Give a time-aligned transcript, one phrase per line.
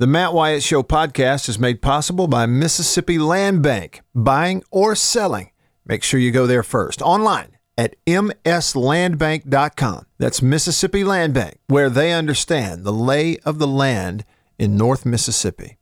[0.00, 4.02] The Matt Wyatt Show podcast is made possible by Mississippi Land Bank.
[4.14, 5.50] Buying or selling,
[5.84, 7.02] make sure you go there first.
[7.02, 10.06] Online at mslandbank.com.
[10.18, 14.24] That's Mississippi Land Bank, where they understand the lay of the land
[14.56, 15.78] in North Mississippi.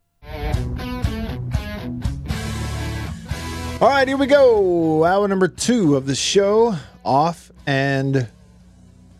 [3.82, 5.04] All right, here we go.
[5.04, 6.74] Hour number two of the show
[7.04, 8.30] off and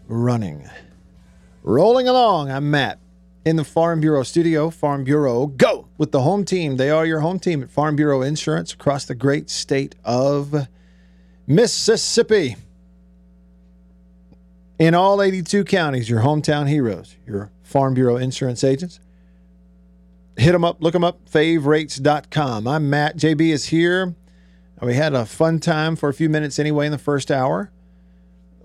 [0.09, 0.67] running.
[1.63, 2.99] Rolling along, I'm Matt
[3.47, 4.71] in the Farm Bureau studio.
[4.71, 6.77] Farm Bureau, go with the home team.
[6.77, 10.67] They are your home team at Farm Bureau Insurance across the great state of
[11.47, 12.57] Mississippi.
[14.81, 18.99] In all 82 counties, your hometown heroes, your Farm Bureau insurance agents.
[20.37, 22.67] Hit them up, look them up, favrates.com.
[22.67, 23.17] I'm Matt.
[23.17, 24.15] JB is here.
[24.83, 27.71] We had a fun time for a few minutes anyway in the first hour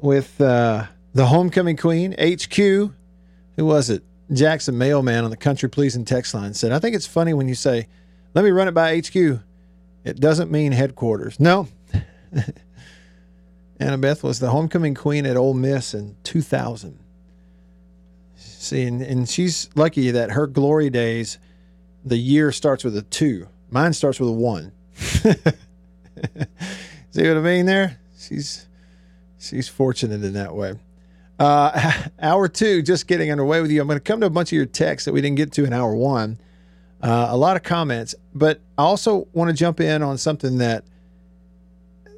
[0.02, 2.58] with uh, the homecoming queen, HQ.
[2.58, 4.04] Who was it?
[4.34, 7.56] Jackson Mailman on the Country Pleasing text line said, I think it's funny when you
[7.56, 7.88] say,
[8.34, 9.16] let me run it by HQ.
[10.04, 11.40] It doesn't mean headquarters.
[11.40, 11.68] No.
[13.80, 17.00] Annabeth was the homecoming queen at Ole Miss in 2000.
[18.36, 21.40] See, and, and she's lucky that her glory days,
[22.06, 23.48] the year starts with a two.
[23.70, 24.72] Mine starts with a one.
[24.96, 25.34] See
[27.28, 28.00] what I mean there?
[28.18, 28.68] She's
[29.40, 30.76] she's fortunate in that way.
[31.42, 33.82] Uh, hour two, just getting underway with you.
[33.82, 35.66] I'm going to come to a bunch of your texts that we didn't get to
[35.66, 36.40] in hour one.
[37.02, 40.84] Uh, a lot of comments, but I also want to jump in on something that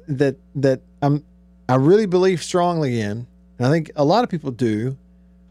[0.08, 1.24] that that I'm
[1.70, 3.26] I really believe strongly in.
[3.56, 4.98] And I think a lot of people do.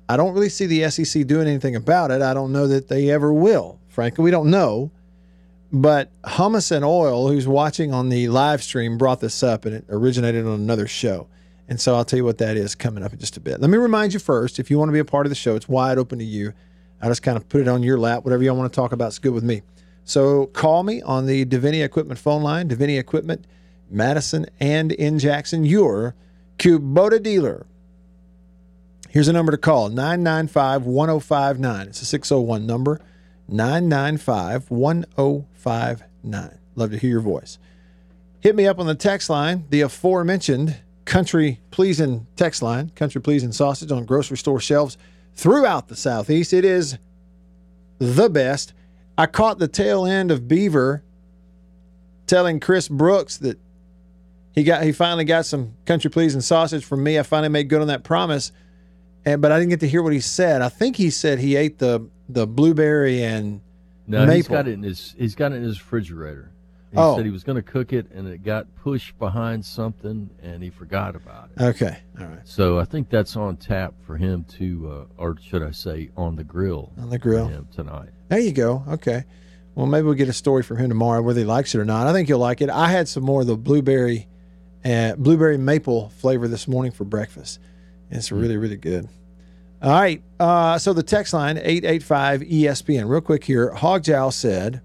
[0.07, 2.21] I don't really see the SEC doing anything about it.
[2.21, 3.79] I don't know that they ever will.
[3.87, 4.91] Frankly, we don't know.
[5.71, 9.85] But Hummus and Oil, who's watching on the live stream, brought this up, and it
[9.89, 11.27] originated on another show.
[11.73, 13.59] And so I'll tell you what that is coming up in just a bit.
[13.59, 15.55] Let me remind you first if you want to be a part of the show,
[15.55, 16.53] it's wide open to you.
[17.01, 18.25] I just kind of put it on your lap.
[18.25, 19.63] Whatever you want to talk about is good with me.
[20.05, 23.47] So call me on the Deviney Equipment phone line, Deviney Equipment,
[23.89, 26.13] Madison and in Jackson, your
[26.59, 27.65] Kubota dealer.
[29.09, 31.87] Here's a number to call 995 1059.
[31.87, 33.01] It's a 601 number
[33.47, 36.57] 995 1059.
[36.75, 37.57] Love to hear your voice.
[38.41, 43.51] Hit me up on the text line, the aforementioned country pleasing text line, country pleasing
[43.51, 44.97] sausage on grocery store shelves
[45.35, 46.53] throughout the Southeast.
[46.53, 46.97] It is
[47.99, 48.73] the best.
[49.17, 51.03] I caught the tail end of Beaver
[52.27, 53.59] telling Chris Brooks that
[54.53, 57.17] he got he finally got some country pleasing sausage from me.
[57.19, 58.51] I finally made good on that promise.
[59.25, 60.61] And but I didn't get to hear what he said.
[60.61, 63.61] I think he said he ate the the blueberry and
[64.07, 64.35] no, maple.
[64.35, 66.51] he's got it in his he's got it in his refrigerator.
[66.93, 67.15] He oh.
[67.15, 70.69] said he was going to cook it, and it got pushed behind something, and he
[70.69, 71.61] forgot about it.
[71.63, 72.47] Okay, all right.
[72.47, 76.35] So I think that's on tap for him to, uh, or should I say, on
[76.35, 76.93] the grill.
[76.99, 78.09] On the grill tonight.
[78.27, 78.83] There you go.
[78.87, 79.23] Okay.
[79.73, 82.05] Well, maybe we'll get a story from him tomorrow, whether he likes it or not.
[82.05, 82.69] I think he'll like it.
[82.69, 84.27] I had some more of the blueberry,
[84.85, 87.59] uh, blueberry maple flavor this morning for breakfast.
[88.11, 88.39] It's mm.
[88.39, 89.09] really, really good.
[89.81, 90.21] All right.
[90.39, 93.09] Uh, so the text line eight eight five ESPN.
[93.09, 93.73] Real quick here.
[93.73, 94.81] Hogjow said.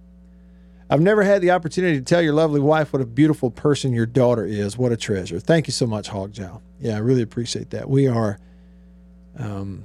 [0.91, 4.07] I've never had the opportunity to tell your lovely wife what a beautiful person your
[4.07, 4.79] daughter is.
[4.79, 5.39] What a treasure.
[5.39, 6.63] Thank you so much, Hogjow.
[6.81, 7.91] Yeah, I really appreciate that.
[7.91, 8.39] We are
[9.39, 9.85] um,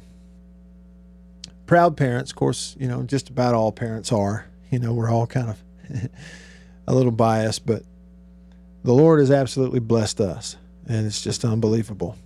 [1.65, 2.31] proud parents.
[2.31, 4.47] Of course, you know, just about all parents are.
[4.71, 5.61] You know, we're all kind of
[6.87, 7.83] a little biased, but
[8.83, 10.55] the Lord has absolutely blessed us.
[10.87, 12.17] And it's just unbelievable.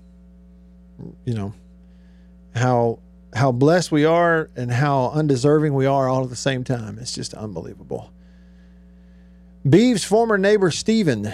[1.25, 1.53] You know,
[2.55, 2.99] how
[3.33, 6.97] how blessed we are and how undeserving we are all at the same time.
[6.99, 8.11] It's just unbelievable.
[9.69, 11.33] Beeves' former neighbor Steven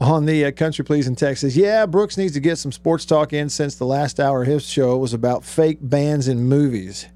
[0.00, 1.56] on the uh, Country Pleasing Texas.
[1.56, 4.64] Yeah, Brooks needs to get some sports talk in since the last hour of his
[4.64, 7.06] show was about fake bands and movies.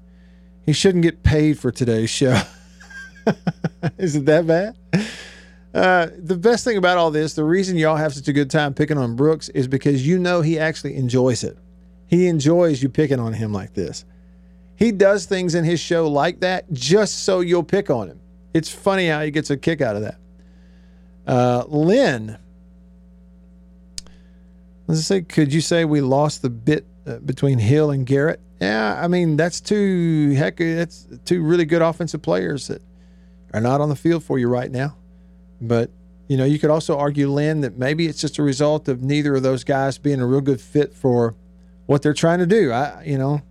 [0.65, 2.41] He shouldn't get paid for today's show.
[3.97, 4.75] Is it that bad?
[5.73, 8.73] Uh, the best thing about all this, the reason y'all have such a good time
[8.73, 11.57] picking on Brooks is because you know he actually enjoys it.
[12.07, 14.05] He enjoys you picking on him like this.
[14.75, 18.19] He does things in his show like that just so you'll pick on him.
[18.53, 20.17] It's funny how he gets a kick out of that.
[21.27, 22.37] Uh, Lynn,
[24.87, 28.39] let's say, could you say we lost the bit uh, between Hill and Garrett?
[28.61, 32.81] Yeah, I mean that's two heck, that's two really good offensive players that
[33.53, 34.95] are not on the field for you right now.
[35.61, 35.91] But
[36.27, 39.35] you know, you could also argue, Lynn, that maybe it's just a result of neither
[39.35, 41.35] of those guys being a real good fit for
[41.85, 42.71] what they're trying to do.
[42.71, 43.41] I, you know,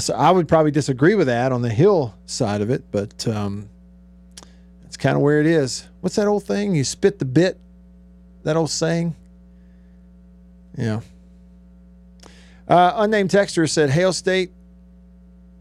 [0.00, 3.68] so I would probably disagree with that on the Hill side of it, but um,
[4.98, 5.88] kind of where it is.
[6.00, 6.74] What's that old thing?
[6.74, 7.58] You spit the bit.
[8.44, 9.14] That old saying.
[10.76, 11.00] Yeah.
[12.66, 14.52] Uh, unnamed texter said, Hail State,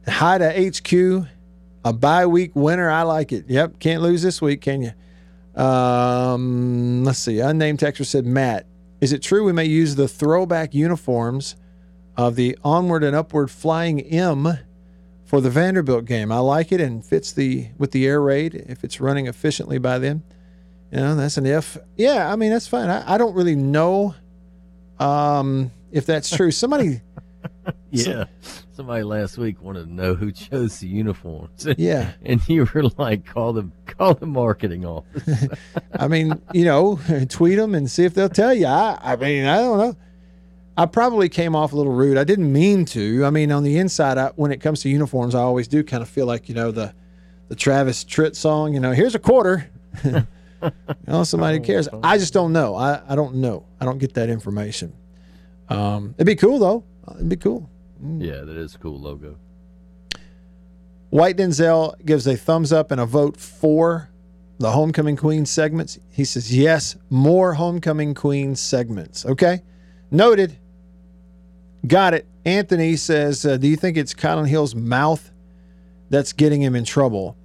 [0.07, 1.27] hi to HQ
[1.85, 2.89] A bye week winner.
[2.89, 3.45] I like it.
[3.47, 3.79] Yep.
[3.79, 5.61] Can't lose this week, can you?
[5.61, 7.39] Um, let's see.
[7.39, 8.67] Unnamed texter said, Matt,
[9.01, 11.55] is it true we may use the throwback uniforms
[12.15, 14.59] of the onward and upward flying M
[15.27, 16.31] for the Vanderbilt game?
[16.31, 19.99] I like it and fits the with the air raid if it's running efficiently by
[19.99, 20.23] then.
[20.91, 21.77] You know, that's an if.
[21.95, 22.89] Yeah, I mean that's fine.
[22.89, 24.15] I, I don't really know
[24.99, 26.49] um, if that's true.
[26.49, 27.01] Somebody
[27.91, 28.25] yeah.
[28.41, 31.67] So, Somebody last week wanted to know who chose the uniforms.
[31.77, 32.11] Yeah.
[32.23, 35.47] and you were like, call them, call the marketing office.
[35.99, 36.99] I mean, you know,
[37.29, 38.67] tweet them and see if they'll tell you.
[38.67, 39.95] I, I mean, I don't know.
[40.77, 42.17] I probably came off a little rude.
[42.17, 43.25] I didn't mean to.
[43.25, 46.03] I mean, on the inside, I, when it comes to uniforms, I always do kind
[46.03, 46.93] of feel like, you know, the,
[47.47, 49.67] the Travis Tritt song, you know, here's a quarter.
[50.03, 50.23] you
[51.07, 51.89] know, somebody cares.
[52.03, 52.75] I just don't know.
[52.75, 53.65] I, I don't know.
[53.81, 54.93] I don't get that information.
[55.69, 56.83] Um, it'd be cool though.
[57.15, 57.69] It'd be cool.
[58.03, 58.23] Mm.
[58.23, 59.37] Yeah, that is a cool logo.
[61.09, 64.09] White Denzel gives a thumbs up and a vote for
[64.59, 65.97] the Homecoming Queen segments.
[66.11, 69.25] He says, yes, more Homecoming Queen segments.
[69.25, 69.61] Okay.
[70.11, 70.57] Noted.
[71.87, 72.27] Got it.
[72.45, 75.31] Anthony says, uh, do you think it's Kylin Hill's mouth
[76.09, 77.37] that's getting him in trouble?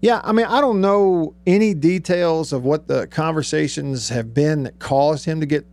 [0.00, 4.78] Yeah, I mean, I don't know any details of what the conversations have been that
[4.78, 5.66] caused him to get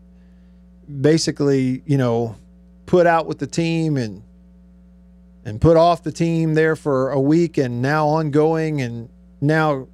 [1.02, 2.36] basically, you know,
[2.86, 4.24] put out with the team and
[5.46, 9.10] and put off the team there for a week and now ongoing and
[9.42, 9.88] now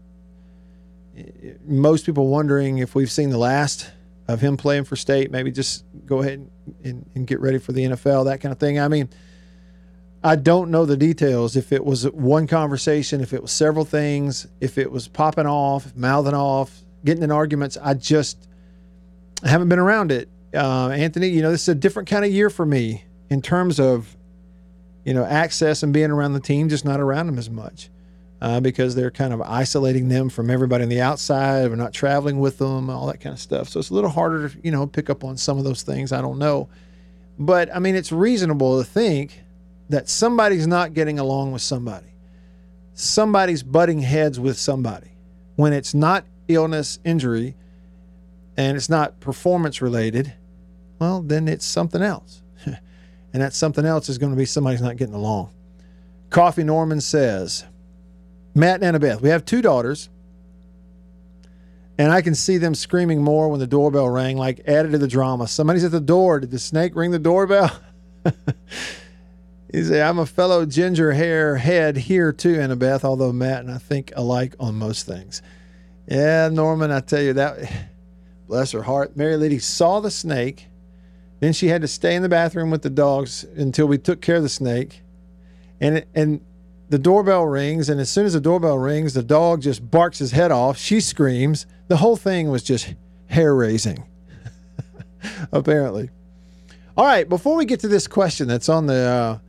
[1.66, 3.92] most people wondering if we've seen the last
[4.28, 6.50] of him playing for state maybe just go ahead
[6.84, 8.80] and, and get ready for the nfl that kind of thing.
[8.80, 9.10] I mean
[10.24, 11.56] i don't know the details.
[11.56, 15.96] If it was one conversation if it was several things if it was popping off
[15.96, 18.48] mouthing off getting in arguments i just
[19.44, 20.30] I haven't been around it.
[20.54, 23.80] Uh, Anthony, you know, this is a different kind of year for me in terms
[23.80, 24.16] of,
[25.04, 27.90] you know, access and being around the team, just not around them as much
[28.42, 31.70] uh, because they're kind of isolating them from everybody on the outside.
[31.70, 33.70] We're not traveling with them, all that kind of stuff.
[33.70, 36.12] So it's a little harder to, you know, pick up on some of those things.
[36.12, 36.70] I don't know.
[37.40, 39.42] But I mean, it's reasonable to think
[39.90, 42.14] that somebody's not getting along with somebody,
[42.94, 45.12] somebody's butting heads with somebody
[45.56, 47.56] when it's not illness, injury,
[48.58, 50.34] and it's not performance related
[51.00, 52.42] well, then it's something else.
[52.66, 55.52] and that something else is going to be somebody's not getting along.
[56.30, 57.66] Coffee Norman says,
[58.56, 60.10] Matt and Annabeth, we have two daughters,
[61.98, 65.08] and I can see them screaming more when the doorbell rang, like added to the
[65.08, 65.48] drama.
[65.48, 66.40] Somebody's at the door.
[66.40, 67.72] Did the snake ring the doorbell?
[69.72, 73.78] He said, I'm a fellow ginger hair head here too, Annabeth, although Matt and I
[73.78, 75.42] think alike on most things.
[76.08, 77.58] Yeah, Norman, I tell you that,
[78.48, 79.18] bless her heart.
[79.18, 80.68] Mary Lady saw the snake
[81.40, 84.38] then she had to stay in the bathroom with the dogs until we took care
[84.38, 85.02] of the snake.
[85.82, 86.42] And and
[86.90, 90.32] the doorbell rings, and as soon as the doorbell rings, the dog just barks his
[90.32, 90.78] head off.
[90.78, 91.66] She screams.
[91.88, 92.94] The whole thing was just
[93.28, 94.06] hair raising,
[95.52, 96.10] apparently.
[96.98, 99.40] All right, before we get to this question that's on the uh,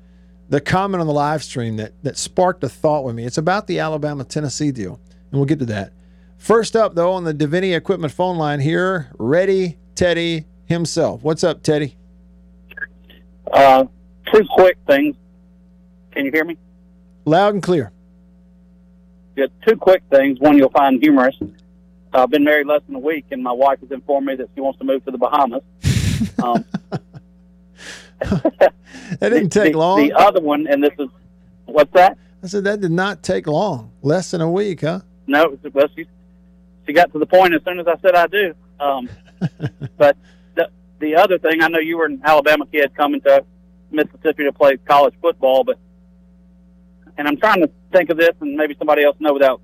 [0.49, 3.67] the comment on the live stream that that sparked a thought with me, it's about
[3.67, 5.01] the Alabama Tennessee deal,
[5.31, 5.93] and we'll get to that.
[6.39, 11.23] First up, though, on the Deviney Equipment phone line here, ready, Teddy, himself.
[11.23, 11.97] What's up, Teddy?
[13.51, 13.85] Uh,
[14.33, 15.17] two quick things.
[16.13, 16.57] Can you hear me?
[17.27, 17.93] Loud and clear.
[19.37, 20.39] Yeah, two quick things.
[20.39, 21.37] One you'll find humorous.
[21.43, 24.49] Uh, I've been married less than a week, and my wife has informed me that
[24.55, 25.63] she wants to move to the Bahamas.
[26.43, 26.65] Um,
[28.21, 28.73] that
[29.21, 29.99] didn't take the, long.
[29.99, 31.09] The other one, and this is
[31.67, 32.17] what's that?
[32.43, 33.93] I said that did not take long.
[34.01, 35.01] Less than a week, huh?
[35.27, 36.07] No, well, she,
[36.87, 38.55] she got to the point as soon as I said I do.
[38.81, 39.11] Um,
[39.99, 40.17] but
[40.99, 43.45] the other thing, I know you were an Alabama kid coming to
[43.91, 45.79] Mississippi to play college football, but
[47.19, 49.61] and I'm trying to think of this, and maybe somebody else know without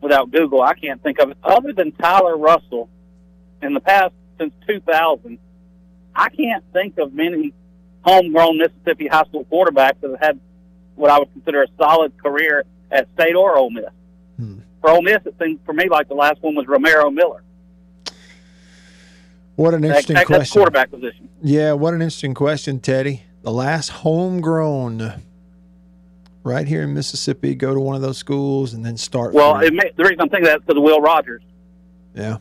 [0.00, 0.62] without Google.
[0.62, 2.88] I can't think of it other than Tyler Russell.
[3.62, 5.38] In the past, since 2000,
[6.14, 7.52] I can't think of many
[8.02, 10.40] homegrown Mississippi high school quarterbacks that have had
[10.94, 13.84] what I would consider a solid career at State or Ole Miss.
[14.36, 14.58] Hmm.
[14.80, 17.42] For Ole Miss, it seems for me like the last one was Romaro Miller.
[19.56, 20.58] What an interesting that, question.
[20.58, 21.28] quarterback position.
[21.42, 23.24] Yeah, what an interesting question, Teddy.
[23.42, 25.22] The last homegrown
[26.42, 29.34] right here in Mississippi, go to one of those schools and then start.
[29.34, 31.42] Well, may, the reason I'm thinking that is because of Will Rogers.
[32.14, 32.38] Yeah.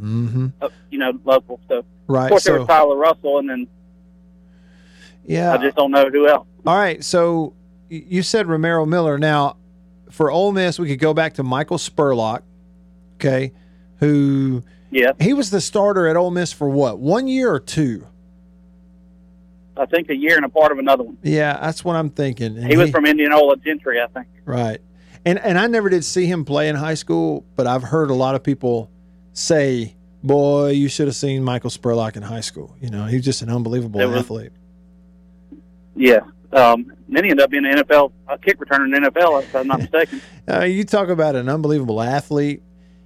[0.00, 0.48] Mm-hmm.
[0.60, 1.84] Uh, you know, local stuff.
[2.06, 2.24] Right.
[2.24, 3.68] Of course, so, there was Tyler Russell, and then
[5.24, 6.46] yeah, I just don't know who else.
[6.66, 7.54] All right, so
[7.88, 9.18] you said Romaro Miller.
[9.18, 9.56] Now,
[10.10, 12.42] for Ole Miss, we could go back to Michael Spurlock,
[13.16, 13.52] okay,
[13.98, 15.12] who yeah.
[15.20, 16.98] He was the starter at Ole Miss for what?
[16.98, 18.06] One year or two?
[19.80, 21.16] I think a year and a part of another one.
[21.22, 22.58] Yeah, that's what I'm thinking.
[22.58, 24.28] And he was he, from Indianola Gentry, I think.
[24.44, 24.78] Right.
[25.24, 28.14] And and I never did see him play in high school, but I've heard a
[28.14, 28.90] lot of people
[29.32, 33.40] say, "Boy, you should have seen Michael Spurlock in high school." You know, he's just
[33.40, 34.52] an unbelievable was, athlete.
[35.96, 36.20] Yeah.
[36.52, 39.54] Um, then he ended up being an NFL a kick returner in the NFL, if
[39.54, 40.20] I'm not mistaken.
[40.48, 42.62] uh, you talk about an unbelievable athlete.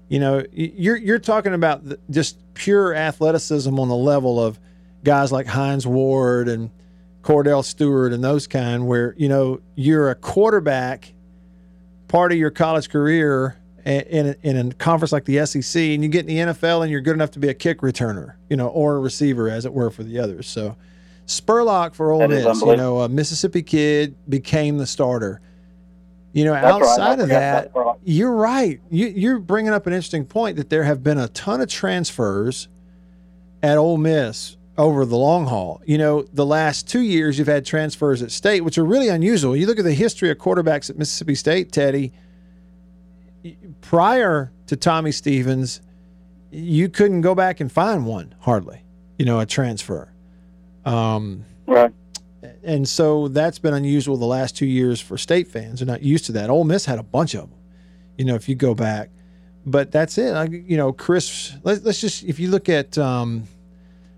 [0.09, 4.59] You know, you're you're talking about just pure athleticism on the level of
[5.05, 6.71] guys like Hines Ward and
[7.23, 11.13] Kordell Stewart and those kind, where you know you're a quarterback
[12.09, 16.21] part of your college career in, in a conference like the SEC, and you get
[16.21, 18.97] in the NFL and you're good enough to be a kick returner, you know, or
[18.97, 20.47] a receiver, as it were, for the others.
[20.47, 20.77] So,
[21.27, 25.41] Spurlock for Ole Miss, you know, a Mississippi kid became the starter.
[26.33, 27.19] You know, That's outside right.
[27.21, 27.73] of that,
[28.05, 28.81] you're right.
[28.91, 32.69] You, you're bringing up an interesting point that there have been a ton of transfers
[33.63, 35.83] at Ole Miss over the long haul.
[35.85, 39.57] You know, the last two years you've had transfers at state, which are really unusual.
[39.57, 42.13] You look at the history of quarterbacks at Mississippi State, Teddy.
[43.83, 45.81] Prior to Tommy Stevens,
[46.51, 48.83] you couldn't go back and find one hardly.
[49.19, 50.13] You know, a transfer.
[50.85, 51.93] Um, right.
[52.63, 55.81] And so that's been unusual the last two years for state fans.
[55.81, 56.51] They're not used to that.
[56.51, 57.59] Ole Miss had a bunch of them.
[58.19, 59.11] You know, if you go back,
[59.67, 60.35] but that's it.
[60.35, 61.53] I, you know, Chris.
[61.63, 62.99] Let, us just if you look at.
[62.99, 63.47] Um,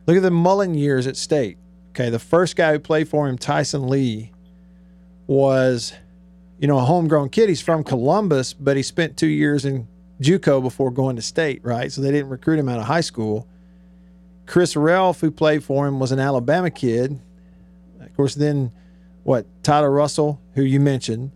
[0.07, 1.59] Look at the Mullen years at State.
[1.91, 4.33] Okay, the first guy who played for him, Tyson Lee,
[5.27, 5.93] was,
[6.59, 7.49] you know, a homegrown kid.
[7.49, 9.89] He's from Columbus, but he spent two years in
[10.21, 11.91] JUCO before going to State, right?
[11.91, 13.49] So they didn't recruit him out of high school.
[14.47, 17.19] Chris Relf, who played for him, was an Alabama kid.
[18.01, 18.71] Of course, then
[19.25, 19.47] what?
[19.65, 21.33] Tyler Russell, who you mentioned,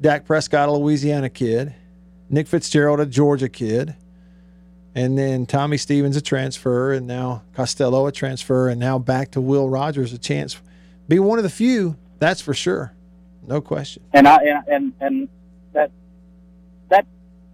[0.00, 1.74] Dak Prescott, a Louisiana kid,
[2.30, 3.94] Nick Fitzgerald, a Georgia kid
[4.98, 9.40] and then Tommy Stevens a transfer, and now Costello a transfer, and now back to
[9.40, 10.60] Will Rogers a chance.
[11.06, 12.92] Be one of the few, that's for sure,
[13.46, 14.02] no question.
[14.12, 15.28] And I and and, and
[15.72, 15.92] that
[16.88, 17.06] that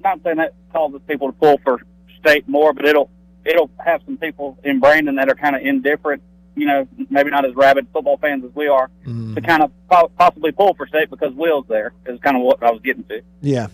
[0.02, 1.82] not saying that causes people to pull for
[2.18, 3.10] state more, but it'll
[3.44, 6.22] it'll have some people in Brandon that are kind of indifferent.
[6.56, 9.34] You know, maybe not as rabid football fans as we are, mm.
[9.34, 11.92] to kind of possibly pull for state because Will's there.
[12.06, 13.20] Is kind of what I was getting to.
[13.42, 13.66] Yeah,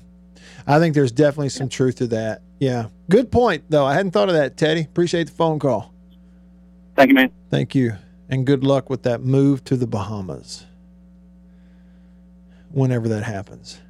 [0.67, 2.43] I think there's definitely some truth to that.
[2.61, 2.89] Yeah.
[3.09, 3.87] Good point, though.
[3.87, 4.83] I hadn't thought of that, Teddy.
[4.83, 5.93] Appreciate the phone call.
[6.95, 7.33] Thank you, man.
[7.51, 7.95] Thank you.
[8.29, 10.67] And good luck with that move to the Bahamas
[12.71, 13.81] whenever that happens.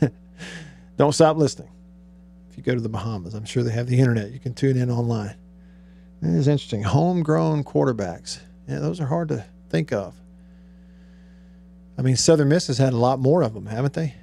[0.96, 1.70] Don't stop listening.
[2.50, 4.32] If you go to the Bahamas, I'm sure they have the internet.
[4.32, 5.36] You can tune in online.
[6.22, 6.82] It is interesting.
[6.82, 8.40] Homegrown quarterbacks.
[8.66, 10.14] Yeah, those are hard to think of.
[11.96, 14.14] I mean, Southern Miss has had a lot more of them, haven't they?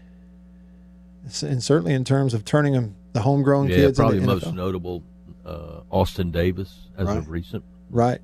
[1.42, 4.00] and certainly in terms of turning them the homegrown yeah, kids.
[4.00, 4.56] probably most NFL.
[4.56, 5.04] notable
[5.46, 7.18] uh, Austin Davis as right.
[7.18, 7.64] of recent.
[7.90, 8.20] Right.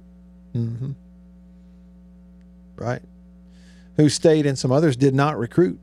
[0.55, 0.91] Mm-hmm.
[2.75, 3.01] Right.
[3.97, 5.81] Who stayed and some others did not recruit,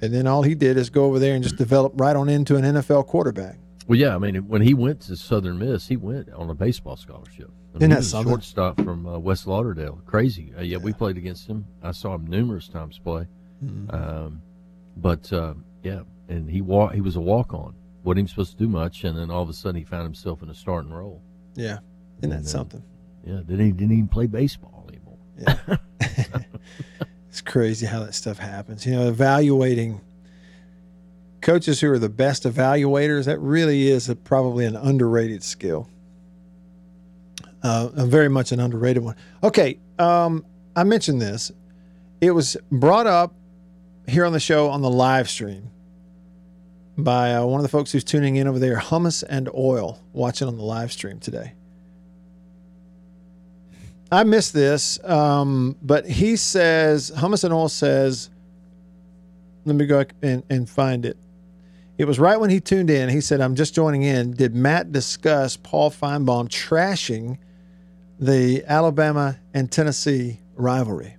[0.00, 2.56] and then all he did is go over there and just develop right on into
[2.56, 3.58] an NFL quarterback.
[3.88, 6.96] Well, yeah, I mean, when he went to Southern Miss, he went on a baseball
[6.96, 7.50] scholarship.
[7.74, 8.32] I mean, Isn't that something?
[8.32, 10.52] Shortstop from uh, West Lauderdale, crazy.
[10.56, 11.64] Uh, yeah, yeah, we played against him.
[11.82, 13.26] I saw him numerous times play.
[13.64, 13.94] Mm-hmm.
[13.94, 14.42] Um,
[14.96, 17.74] but uh, yeah, and he walk he was a walk on.
[18.02, 20.42] Wasn't even supposed to do much, and then all of a sudden he found himself
[20.42, 21.22] in a starting role.
[21.54, 21.78] Yeah,
[22.18, 22.82] isn't that something?
[23.24, 25.18] Yeah, didn't he didn't even play baseball anymore.
[25.38, 25.76] Yeah,
[27.28, 28.86] it's crazy how that stuff happens.
[28.86, 30.00] You know, evaluating
[31.40, 35.88] coaches who are the best evaluators that really is a, probably an underrated skill.
[37.62, 39.16] Uh, very much an underrated one.
[39.42, 40.44] Okay, um,
[40.76, 41.50] I mentioned this.
[42.20, 43.34] It was brought up
[44.06, 45.70] here on the show on the live stream
[46.98, 50.48] by uh, one of the folks who's tuning in over there, Hummus and Oil, watching
[50.48, 51.52] on the live stream today.
[54.10, 58.30] I missed this, um, but he says, Hummus and Oil says,
[59.64, 61.16] let me go and, and find it.
[61.98, 63.08] It was right when he tuned in.
[63.08, 64.32] He said, I'm just joining in.
[64.32, 67.38] Did Matt discuss Paul Finebaum trashing
[68.18, 71.16] the Alabama and Tennessee rivalry?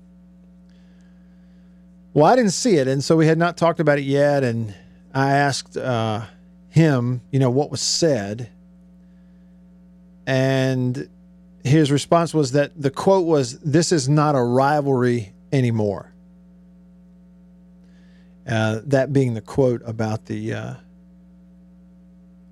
[2.13, 4.43] Well, I didn't see it, and so we had not talked about it yet.
[4.43, 4.73] And
[5.19, 6.21] I asked uh,
[6.69, 8.49] him, you know, what was said,
[10.25, 11.09] and
[11.63, 16.13] his response was that the quote was, "This is not a rivalry anymore."
[18.47, 20.73] Uh, that being the quote about the uh,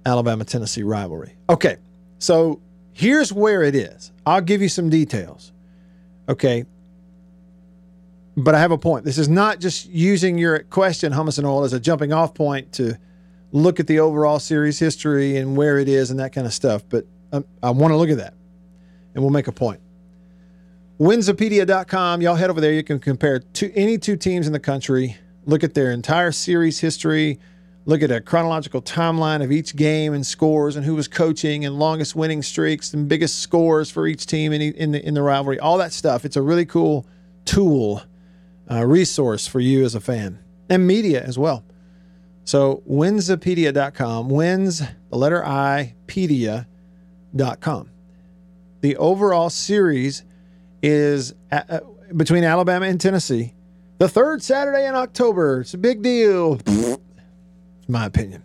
[0.06, 1.36] Alabama Tennessee rivalry.
[1.50, 1.78] Okay,
[2.20, 2.60] so
[2.92, 4.12] here's where it is.
[4.26, 5.54] I'll give you some details.
[6.30, 6.66] Okay,
[8.38, 9.04] but I have a point.
[9.04, 12.72] This is not just using your question, hummus and oil, as a jumping off point
[12.74, 12.98] to
[13.52, 16.84] look at the overall series history and where it is and that kind of stuff.
[16.88, 18.36] But um, I, want to look at that
[19.16, 19.82] and we'll make a point.
[21.00, 22.74] Winsipedia.com, y'all head over there.
[22.74, 25.18] You can compare to any two teams in the country
[25.48, 27.40] look at their entire series history,
[27.86, 31.80] look at a chronological timeline of each game and scores and who was coaching and
[31.80, 35.58] longest winning streaks and biggest scores for each team in, in, the, in the rivalry,
[35.60, 36.26] all that stuff.
[36.26, 37.06] It's a really cool
[37.46, 38.04] tool,
[38.70, 41.64] uh, resource for you as a fan and media as well.
[42.44, 47.90] So, winsipedia.com, wins, the letter I, pedia.com.
[48.82, 50.24] The overall series
[50.82, 51.80] is at, uh,
[52.16, 53.54] between Alabama and Tennessee.
[53.98, 55.62] The third Saturday in October.
[55.62, 56.60] It's a big deal.
[57.88, 58.44] My opinion.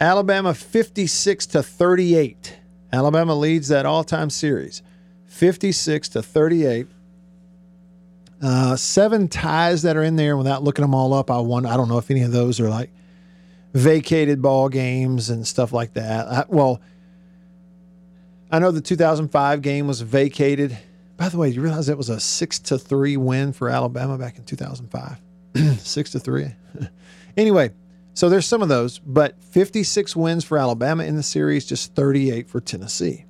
[0.00, 2.58] Alabama 56 to 38.
[2.92, 4.82] Alabama leads that all-time series.
[5.24, 6.86] 56 to 38.
[8.42, 11.30] Uh, seven ties that are in there without looking them all up.
[11.30, 11.66] I won.
[11.66, 12.90] I don't know if any of those are like
[13.72, 16.26] vacated ball games and stuff like that.
[16.26, 16.80] I, well,
[18.50, 20.76] I know the 2005 game was vacated.
[21.16, 24.18] By the way, do you realize it was a six to three win for Alabama
[24.18, 25.20] back in 2005.
[25.78, 26.54] six to three.
[27.36, 27.70] anyway,
[28.14, 32.48] so there's some of those, but 56 wins for Alabama in the series, just 38
[32.48, 33.24] for Tennessee.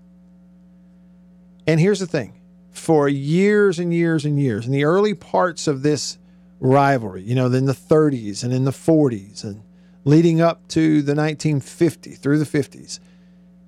[1.67, 2.35] And here's the thing
[2.75, 6.19] for years and years and years, in the early parts of this
[6.61, 9.63] rivalry, you know, in the 30s and in the 40s and
[10.05, 12.99] leading up to the 1950 through the 50s,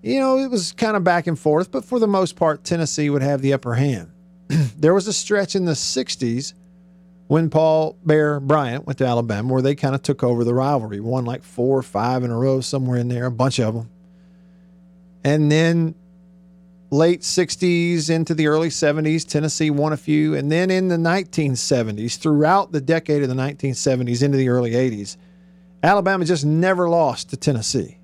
[0.02, 3.08] you know, it was kind of back and forth, but for the most part, Tennessee
[3.10, 4.10] would have the upper hand.
[4.48, 6.52] there was a stretch in the 60s
[7.28, 11.00] when Paul Bear Bryant went to Alabama, where they kind of took over the rivalry,
[11.00, 13.90] won like four or five in a row, somewhere in there, a bunch of them.
[15.24, 15.96] And then
[16.90, 20.34] late 60s into the early 70s, Tennessee won a few.
[20.34, 25.16] And then in the 1970s, throughout the decade of the 1970s into the early 80s,
[25.82, 27.98] Alabama just never lost to Tennessee.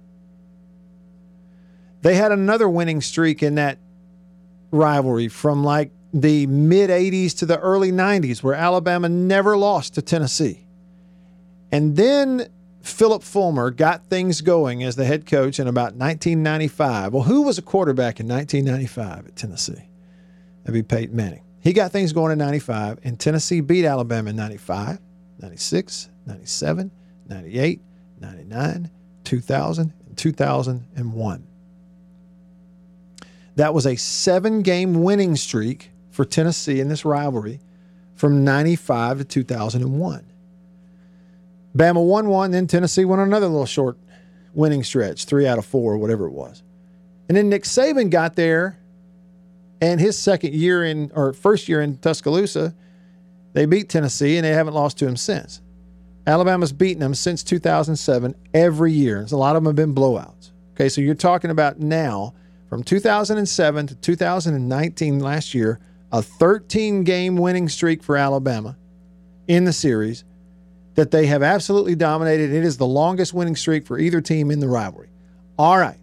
[2.03, 3.79] They had another winning streak in that
[4.71, 10.03] rivalry from like the mid 80s to the early 90s, where Alabama never lost to
[10.03, 10.67] Tennessee.
[11.71, 12.49] And then
[12.83, 17.13] Phillip Fulmer got things going as the head coach in about 1995.
[17.13, 19.89] Well, who was a quarterback in 1995 at Tennessee?
[20.65, 21.45] That'd be Peyton Manning.
[21.61, 24.99] He got things going in 95, and Tennessee beat Alabama in 95,
[25.39, 26.91] 96, 97,
[27.29, 27.81] 98,
[28.21, 28.91] 99,
[29.23, 31.47] 2000, and 2001.
[33.55, 37.61] That was a seven game winning streak for Tennessee in this rivalry
[38.17, 40.32] from 95 to 2001.
[41.77, 43.97] Bama won one, then Tennessee won another little short
[44.55, 46.63] winning stretch, three out of four, whatever it was.
[47.29, 48.79] And then Nick Saban got there,
[49.81, 52.75] and his second year in, or first year in Tuscaloosa,
[53.55, 55.61] they beat Tennessee, and they haven't lost to him since.
[56.27, 59.27] Alabama's beaten them since 2007 every year.
[59.31, 60.51] A lot of them have been blowouts.
[60.75, 62.35] Okay, so you're talking about now
[62.69, 65.81] from 2007 to 2019 last year,
[66.13, 68.77] a 13 game winning streak for Alabama
[69.49, 70.25] in the series
[70.95, 72.53] that they have absolutely dominated.
[72.53, 75.11] It is the longest winning streak for either team in the rivalry.
[75.59, 75.99] All right.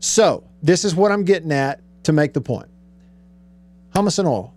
[0.00, 2.68] So, this is what I'm getting at to make the point.
[3.94, 4.54] Hummus and oil.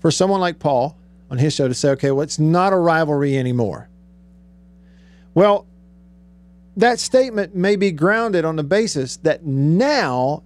[0.00, 0.96] For someone like Paul
[1.30, 3.88] on his show to say, okay, well, it's not a rivalry anymore.
[5.34, 5.66] Well,
[6.76, 10.42] that statement may be grounded on the basis that now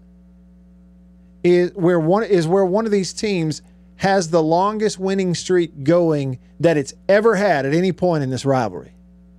[1.44, 3.62] is where one is where one of these teams
[3.96, 8.44] has the longest winning streak going that it's ever had at any point in this
[8.44, 8.92] rivalry.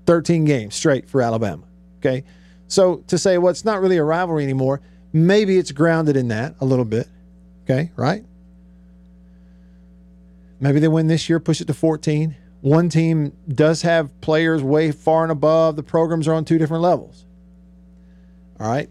[0.05, 1.63] 13 games straight for Alabama.
[1.99, 2.23] Okay.
[2.67, 4.81] So to say, well, it's not really a rivalry anymore,
[5.13, 7.07] maybe it's grounded in that a little bit.
[7.63, 7.91] Okay.
[7.95, 8.23] Right.
[10.59, 12.35] Maybe they win this year, push it to 14.
[12.61, 15.75] One team does have players way far and above.
[15.75, 17.25] The programs are on two different levels.
[18.59, 18.89] All right.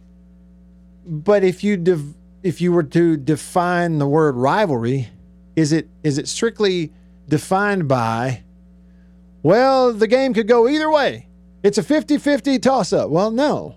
[1.05, 5.09] But if you div- if you were to define the word rivalry,
[5.57, 6.93] is it is it strictly
[7.29, 8.45] defined by
[9.47, 11.29] well, the game could go either way.
[11.63, 13.11] It's a 50-50 toss up.
[13.11, 13.77] Well, no.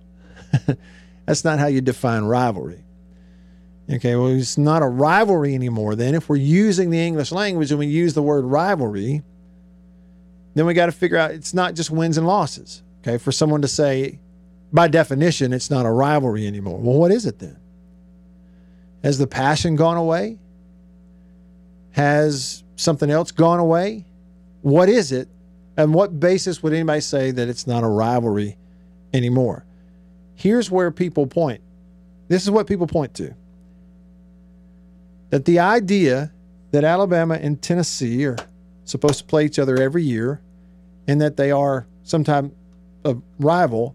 [1.27, 2.83] That's not how you define rivalry.
[3.87, 6.15] Okay, well, it's not a rivalry anymore then.
[6.15, 9.21] If we're using the English language and we use the word rivalry,
[10.55, 12.81] then we got to figure out it's not just wins and losses.
[13.01, 14.19] Okay, for someone to say,
[14.73, 16.79] by definition, it's not a rivalry anymore.
[16.79, 17.59] Well, what is it then?
[19.03, 20.39] Has the passion gone away?
[21.99, 24.05] Has something else gone away?
[24.61, 25.27] What is it?
[25.75, 28.57] And what basis would anybody say that it's not a rivalry
[29.13, 29.65] anymore?
[30.33, 31.59] Here's where people point.
[32.29, 33.35] This is what people point to
[35.29, 36.31] that the idea
[36.71, 38.37] that Alabama and Tennessee are
[38.85, 40.39] supposed to play each other every year
[41.05, 42.53] and that they are sometimes
[43.03, 43.93] a rival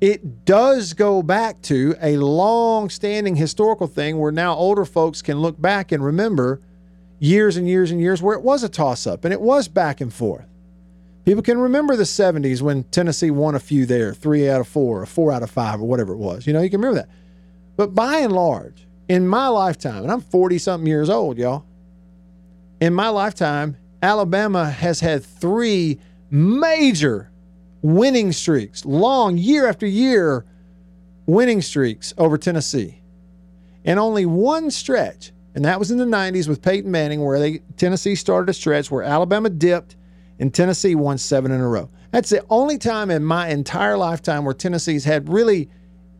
[0.00, 5.38] it does go back to a long standing historical thing where now older folks can
[5.38, 6.60] look back and remember
[7.18, 10.00] years and years and years where it was a toss up and it was back
[10.00, 10.46] and forth.
[11.24, 15.00] People can remember the 70s when Tennessee won a few there, three out of four,
[15.00, 16.46] or four out of five, or whatever it was.
[16.46, 17.08] You know, you can remember that.
[17.76, 21.64] But by and large, in my lifetime, and I'm 40 something years old, y'all,
[22.80, 25.98] in my lifetime, Alabama has had three
[26.30, 27.30] major
[27.80, 30.44] winning streaks, long year after year
[31.26, 33.00] winning streaks over Tennessee.
[33.84, 37.58] And only one stretch, and that was in the 90s with Peyton Manning, where they
[37.76, 39.96] Tennessee started a stretch where Alabama dipped
[40.38, 41.90] and Tennessee won seven in a row.
[42.10, 45.68] That's the only time in my entire lifetime where Tennessee's had really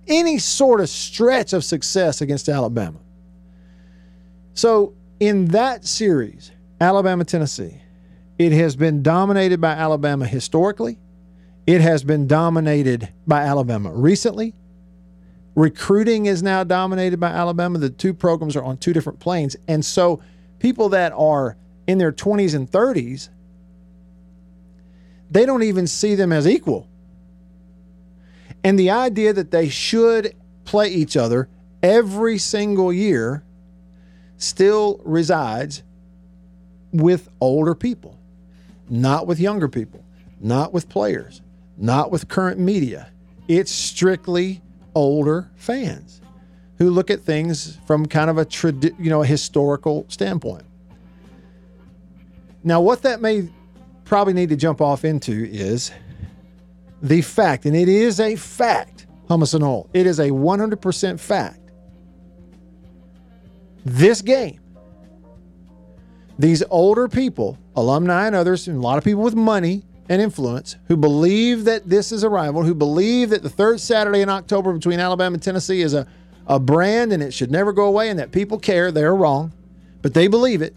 [0.07, 2.99] any sort of stretch of success against Alabama.
[4.55, 7.81] So, in that series, Alabama Tennessee,
[8.39, 10.99] it has been dominated by Alabama historically.
[11.67, 14.55] It has been dominated by Alabama recently.
[15.55, 17.79] Recruiting is now dominated by Alabama.
[17.79, 19.57] The two programs are on two different planes.
[19.69, 20.21] And so
[20.59, 23.29] people that are in their 20s and 30s,
[25.31, 26.89] they don't even see them as equal.
[28.65, 31.49] And the idea that they should play each other
[31.83, 33.45] every single year
[34.39, 35.83] still resides
[36.93, 38.19] with older people,
[38.89, 40.05] not with younger people,
[40.41, 41.43] not with players,
[41.77, 43.11] not with current media.
[43.49, 44.63] It's strictly
[44.95, 46.21] older fans
[46.79, 50.65] who look at things from kind of a tradi- you know a historical standpoint.
[52.63, 53.49] Now, what that may
[54.05, 55.91] probably need to jump off into is
[57.03, 59.91] the fact, and it is a fact, hummus and all.
[59.93, 61.61] It is a 100% fact.
[63.85, 64.61] This game,
[66.39, 70.77] these older people, alumni and others, and a lot of people with money and influence
[70.89, 74.73] who believe that this is a rival, who believe that the third Saturday in October
[74.73, 76.07] between Alabama and Tennessee is a,
[76.47, 79.53] a brand and it should never go away and that people care, they're wrong,
[80.03, 80.75] but they believe it.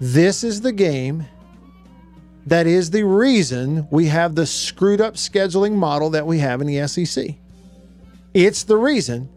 [0.00, 1.26] This is the game
[2.46, 6.66] that is the reason we have the screwed up scheduling model that we have in
[6.66, 7.36] the SEC.
[8.34, 9.28] It's the reason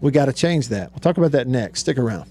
[0.00, 0.90] we got to change that.
[0.92, 1.80] We'll talk about that next.
[1.80, 2.28] Stick around.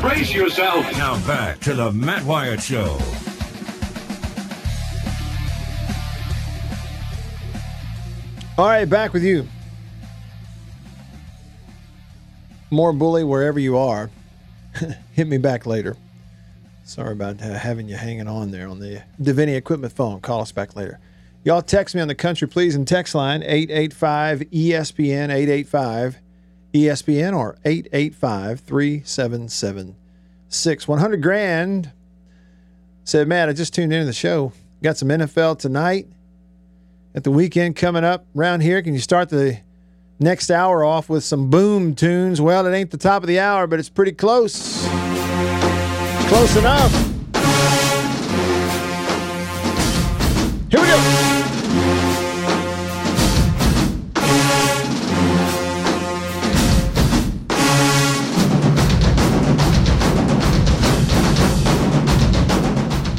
[0.00, 0.84] Brace yourself.
[0.92, 2.98] Now back to the Matt Wyatt Show.
[8.56, 9.46] All right, back with you.
[12.70, 14.10] More bully wherever you are.
[15.12, 15.96] Hit me back later.
[16.84, 20.20] Sorry about having you hanging on there on the Deviney Equipment phone.
[20.20, 21.00] Call us back later.
[21.44, 26.18] Y'all text me on the country please and text line 885 ESPN 885
[26.72, 30.88] ESPN or 885 3776.
[30.88, 31.92] 100 grand
[33.04, 34.52] said, Matt, I just tuned into the show.
[34.82, 36.08] Got some NFL tonight.
[37.14, 39.58] At the weekend coming up around here, can you start the
[40.20, 42.40] next hour off with some boom tunes?
[42.40, 44.86] Well, it ain't the top of the hour, but it's pretty close.
[46.28, 47.07] Close enough.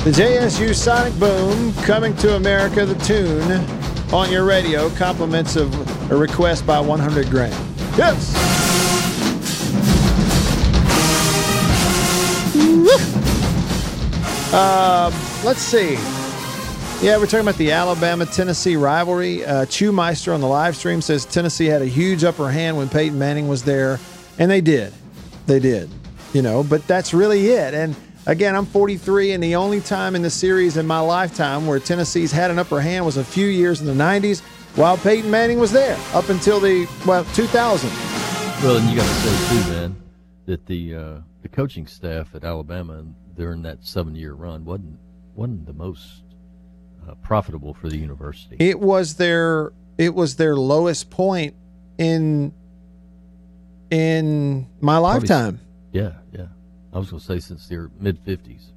[0.05, 3.51] The JSU Sonic Boom coming to America, the tune
[4.13, 5.73] on your radio, compliments of
[6.09, 7.53] a request by 100 grand.
[7.97, 8.33] Yes!
[14.53, 15.11] Uh,
[15.43, 15.95] let's see.
[17.05, 19.43] Yeah, we're talking about the Alabama Tennessee rivalry.
[19.43, 23.19] Uh, Chewmeister on the live stream says Tennessee had a huge upper hand when Peyton
[23.19, 23.99] Manning was there,
[24.37, 24.93] and they did.
[25.45, 25.89] They did,
[26.31, 27.73] you know, but that's really it.
[27.73, 27.97] And
[28.29, 32.31] Again, I'm 43, and the only time in the series in my lifetime where Tennessee's
[32.31, 34.41] had an upper hand was a few years in the 90s
[34.77, 37.89] while Peyton Manning was there up until the, well, 2000.
[38.61, 40.03] Well, and you got to say, too, man,
[40.45, 43.03] that the, uh, the coaching staff at Alabama
[43.35, 44.99] during that seven year run wasn't,
[45.33, 46.21] wasn't the most
[47.09, 48.57] uh, profitable for the university.
[48.59, 51.55] It was their it was their lowest point
[51.97, 52.53] in
[53.89, 55.59] in my lifetime.
[55.91, 56.45] yeah, yeah.
[56.93, 58.71] I was going to say since their mid 50s.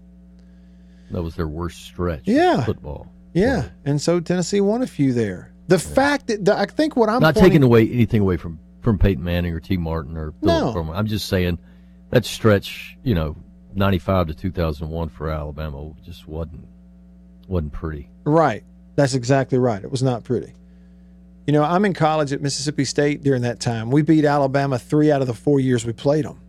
[1.11, 2.23] That was their worst stretch.
[2.25, 2.65] Yeah.
[2.65, 3.13] Football.
[3.35, 3.69] Yeah.
[3.85, 5.53] And so Tennessee won a few there.
[5.69, 5.95] The yeah.
[5.95, 8.99] fact that the, I think what I'm not pointing, taking away anything away from from
[8.99, 10.93] Peyton Manning or Tee Martin or Bill no.
[10.93, 11.59] I'm just saying
[12.11, 13.37] that stretch, you know,
[13.75, 16.67] 95 to 2001 for Alabama just wasn't
[17.49, 18.11] wasn't pretty.
[18.25, 18.65] Right.
[18.97, 19.83] That's exactly right.
[19.83, 20.53] It was not pretty.
[21.47, 23.91] You know, I'm in college at Mississippi State during that time.
[23.91, 26.41] We beat Alabama three out of the four years we played them.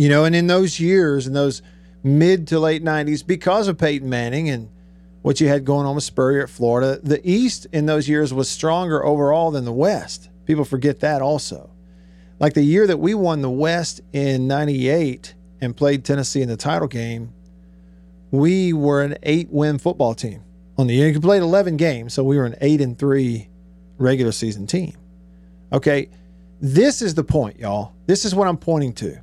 [0.00, 1.60] You know, and in those years, in those
[2.02, 4.70] mid to late 90s, because of Peyton Manning and
[5.20, 8.48] what you had going on with Spurrier at Florida, the East in those years was
[8.48, 11.70] stronger overall than the West People forget that also.
[12.40, 16.56] Like the year that we won the West in 98 and played Tennessee in the
[16.56, 17.32] title game,
[18.32, 20.42] we were an eight win football team
[20.76, 21.12] on the year.
[21.12, 23.48] We played 11 games, so we were an eight and three
[23.98, 24.94] regular season team.
[25.72, 26.08] Okay,
[26.60, 27.92] this is the point, y'all.
[28.06, 29.20] This is what I'm pointing to.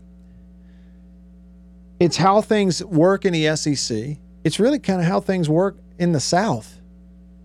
[2.00, 4.18] It's how things work in the SEC.
[4.44, 6.80] It's really kind of how things work in the South.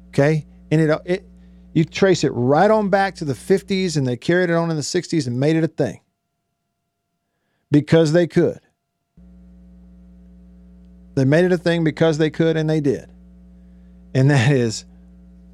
[0.08, 1.26] Okay, and it it
[1.72, 4.76] you trace it right on back to the 50s, and they carried it on in
[4.76, 6.00] the 60s and made it a thing
[7.70, 8.60] because they could.
[11.14, 13.10] They made it a thing because they could, and they did.
[14.14, 14.84] And that is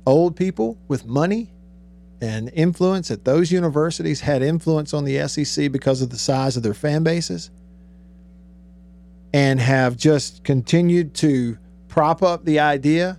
[0.06, 1.52] old people with money
[2.20, 6.64] and influence at those universities had influence on the SEC because of the size of
[6.64, 7.50] their fan bases
[9.32, 13.18] and have just continued to prop up the idea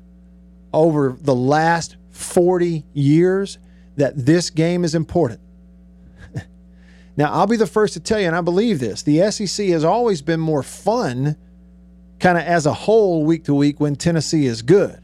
[0.74, 3.58] over the last 40 years
[3.98, 5.40] that this game is important.
[7.18, 9.84] now, I'll be the first to tell you, and I believe this the SEC has
[9.84, 11.36] always been more fun,
[12.20, 15.02] kind of as a whole, week to week, when Tennessee is good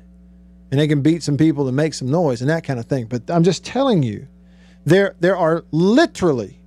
[0.71, 3.05] and they can beat some people and make some noise and that kind of thing.
[3.05, 4.27] But I'm just telling you,
[4.85, 6.59] there, there are literally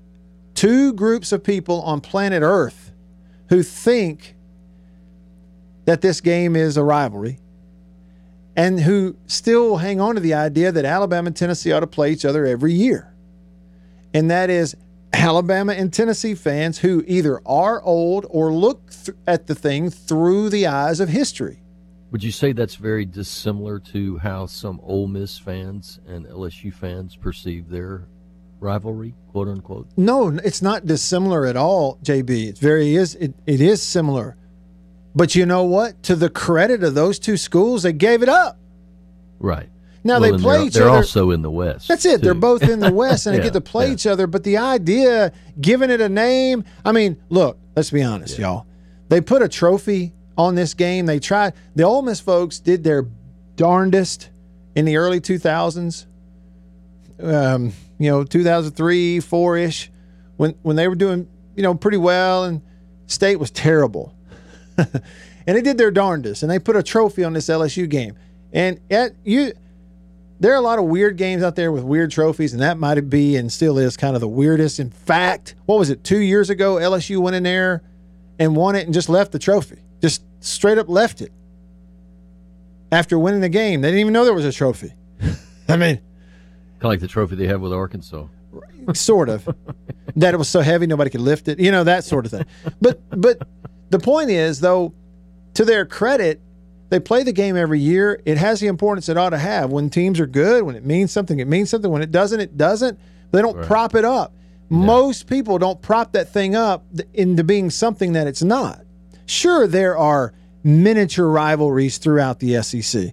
[0.55, 2.88] two groups of people on planet Earth
[3.49, 4.37] who think
[5.85, 7.39] that this game is a rivalry
[8.57, 12.13] and who still hang on to the idea that Alabama and Tennessee ought to play
[12.13, 13.15] each other every year.
[14.13, 14.77] And that is
[15.13, 20.51] Alabama and Tennessee fans who either are old or look th- at the thing through
[20.51, 21.63] the eyes of history.
[22.11, 27.17] Would you say that's very dissimilar to how some Ole Miss fans and LSU fans
[27.17, 28.09] perceive their
[28.61, 29.88] rivalry, quote unquote?
[29.97, 32.49] No, it's not dissimilar at all, JB.
[32.49, 34.37] It's very is it, it is similar.
[35.14, 36.03] But you know what?
[36.05, 38.59] To the credit of those two schools, they gave it up.
[39.38, 39.68] Right.
[40.05, 40.90] Now well, they play each they're other.
[40.90, 41.88] They're also in the West.
[41.88, 42.18] That's it.
[42.18, 42.25] Too.
[42.27, 43.92] They're both in the West, and yeah, they get to play yeah.
[43.94, 44.27] each other.
[44.27, 48.47] But the idea, giving it a name, I mean, look, let's be honest, yeah.
[48.47, 48.66] y'all.
[49.09, 51.07] They put a trophy on this game.
[51.07, 51.55] They tried.
[51.75, 53.07] The Ole Miss folks did their
[53.57, 54.31] darndest
[54.77, 56.07] in the early 2000s.
[57.21, 59.91] Um, you know, 2003, four ish,
[60.37, 62.63] when when they were doing you know pretty well, and
[63.07, 64.15] State was terrible.
[64.77, 68.17] and they did their darndest, and they put a trophy on this LSU game.
[68.53, 69.53] And at you,
[70.41, 73.01] there are a lot of weird games out there with weird trophies, and that might
[73.11, 74.79] be and still is kind of the weirdest.
[74.79, 76.05] In fact, what was it?
[76.05, 77.83] Two years ago, LSU went in there
[78.39, 81.33] and won it and just left the trophy, just straight up left it
[82.93, 83.81] after winning the game.
[83.81, 84.93] They didn't even know there was a trophy.
[85.69, 86.01] I mean,
[86.79, 88.27] kind of like the trophy they have with Arkansas.
[88.95, 89.49] Sort of.
[90.17, 91.59] that it was so heavy nobody could lift it.
[91.59, 92.47] You know that sort of thing.
[92.81, 93.47] But but
[93.91, 94.95] the point is, though,
[95.55, 96.41] to their credit,
[96.88, 98.21] they play the game every year.
[98.25, 99.71] It has the importance it ought to have.
[99.71, 101.91] When teams are good, when it means something, it means something.
[101.91, 102.99] When it doesn't, it doesn't.
[103.31, 103.67] They don't right.
[103.67, 104.35] prop it up.
[104.71, 104.79] No.
[104.79, 108.81] Most people don't prop that thing up into being something that it's not.
[109.27, 113.12] Sure, there are miniature rivalries throughout the SEC,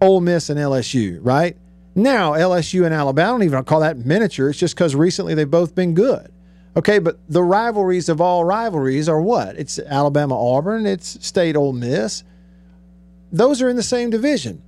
[0.00, 1.56] Ole Miss and LSU, right?
[1.94, 4.50] Now, LSU and Alabama, I don't even call that miniature.
[4.50, 6.32] It's just because recently they've both been good.
[6.76, 9.56] Okay, but the rivalries of all rivalries are what?
[9.56, 12.22] It's Alabama Auburn, it's State Ole Miss.
[13.32, 14.62] Those are in the same division.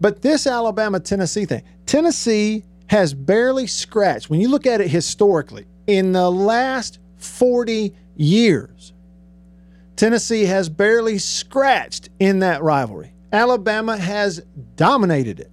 [0.00, 5.66] But this Alabama Tennessee thing, Tennessee has barely scratched, when you look at it historically,
[5.86, 8.92] in the last 40 years,
[9.96, 13.14] Tennessee has barely scratched in that rivalry.
[13.32, 14.40] Alabama has
[14.76, 15.50] dominated it.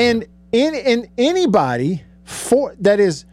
[0.00, 3.26] And in, in anybody for that is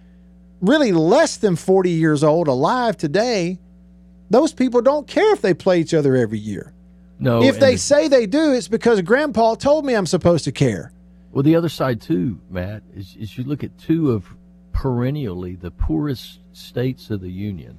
[0.60, 3.60] really less than 40 years old alive today,
[4.30, 6.74] those people don't care if they play each other every year.
[7.20, 7.42] No.
[7.42, 10.92] If they the, say they do, it's because grandpa told me I'm supposed to care.
[11.32, 14.28] Well, the other side, too, Matt, is, is you look at two of
[14.74, 17.78] perennially the poorest states of the Union.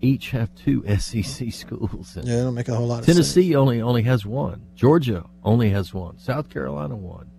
[0.00, 2.16] Each have two SEC schools.
[2.16, 3.16] yeah, they don't make a whole lot of sense.
[3.16, 4.62] Tennessee only only has one.
[4.74, 6.18] Georgia only has one.
[6.18, 7.30] South Carolina one.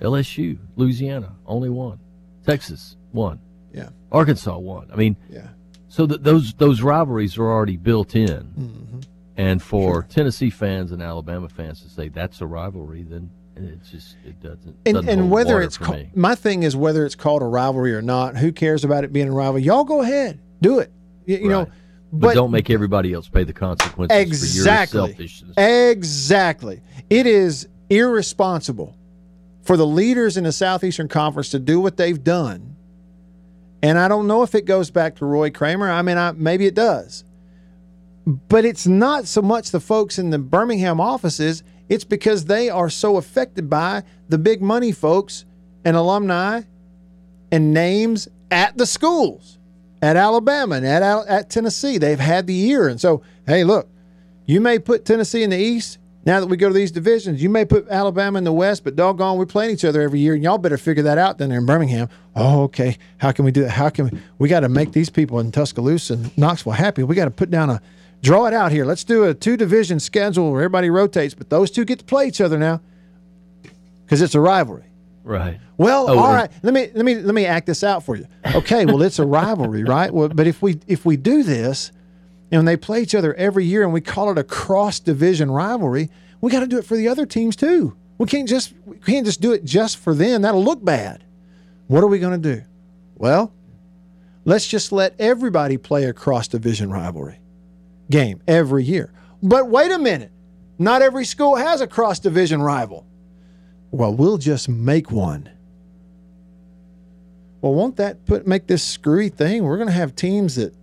[0.00, 1.98] LSU, Louisiana only one.
[2.44, 3.40] Texas one.
[3.72, 3.90] Yeah.
[4.10, 4.90] Arkansas one.
[4.92, 5.48] I mean, yeah.
[5.88, 8.28] So that those those rivalries are already built in.
[8.28, 9.00] Mm-hmm.
[9.36, 10.06] And for sure.
[10.10, 14.76] Tennessee fans and Alabama fans to say that's a rivalry, then it just it doesn't.
[14.84, 18.02] And, doesn't and whether it's called, my thing is whether it's called a rivalry or
[18.02, 18.36] not.
[18.36, 19.62] Who cares about it being a rivalry?
[19.62, 20.92] Y'all go ahead, do it.
[21.26, 21.68] You, you right.
[21.68, 21.74] know.
[22.12, 25.56] But, but, don't make everybody else pay the consequences exactly, selfishness.
[25.56, 26.82] Exactly.
[27.08, 28.96] It is irresponsible
[29.62, 32.72] for the leaders in the Southeastern Conference to do what they've done
[33.82, 35.90] and I don't know if it goes back to Roy Kramer.
[35.90, 37.24] I mean, I, maybe it does.
[38.24, 42.88] But it's not so much the folks in the Birmingham offices, it's because they are
[42.88, 45.44] so affected by the big money folks
[45.84, 46.62] and alumni
[47.50, 49.58] and names at the schools,
[50.02, 51.96] at Alabama and at, at Tennessee.
[51.96, 52.88] They've had the year.
[52.88, 53.88] And so, hey, look,
[54.44, 55.98] you may put Tennessee in the East.
[56.24, 58.94] Now that we go to these divisions, you may put Alabama in the West, but
[58.94, 61.58] doggone, we're playing each other every year, and y'all better figure that out down there
[61.58, 62.08] in Birmingham.
[62.36, 62.96] Oh, okay.
[63.18, 63.70] How can we do that?
[63.70, 64.20] How can we?
[64.38, 67.02] We got to make these people in Tuscaloosa and Knoxville happy.
[67.02, 67.82] We got to put down a
[68.22, 68.84] draw it out here.
[68.84, 72.28] Let's do a two division schedule where everybody rotates, but those two get to play
[72.28, 72.80] each other now
[74.04, 74.84] because it's a rivalry.
[75.24, 75.60] Right.
[75.76, 76.50] Well, oh, all uh, right.
[76.62, 78.26] Let me let me let me act this out for you.
[78.54, 78.84] Okay.
[78.86, 80.12] well, it's a rivalry, right?
[80.12, 81.92] Well, but if we if we do this
[82.50, 86.10] and they play each other every year and we call it a cross division rivalry,
[86.40, 87.96] we got to do it for the other teams too.
[88.18, 90.42] We can't just we can't just do it just for them.
[90.42, 91.24] That'll look bad.
[91.86, 92.64] What are we going to do?
[93.16, 93.52] Well,
[94.44, 97.38] let's just let everybody play a cross division rivalry
[98.10, 99.12] game every year.
[99.42, 100.32] But wait a minute.
[100.78, 103.06] Not every school has a cross division rival.
[103.92, 105.50] Well, we'll just make one.
[107.60, 109.62] Well, won't that put make this screwy thing?
[109.62, 110.74] We're going to have teams that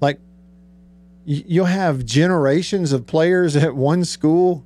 [0.00, 0.18] like
[1.24, 4.64] you'll have generations of players at one school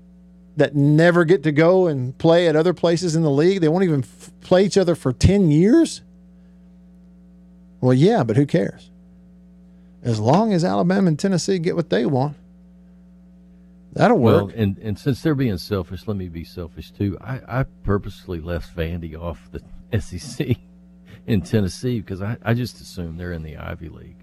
[0.56, 3.60] that never get to go and play at other places in the league.
[3.60, 6.00] They won't even f- play each other for 10 years.
[7.82, 8.90] Well, yeah, but who cares?
[10.02, 12.36] As long as Alabama and Tennessee get what they want,
[13.96, 14.46] that'll work.
[14.46, 17.18] Well, and, and since they're being selfish, let me be selfish too.
[17.20, 19.60] I, I purposely left Vandy off the
[20.00, 20.56] SEC
[21.26, 24.16] in Tennessee because I, I just assume they're in the Ivy League.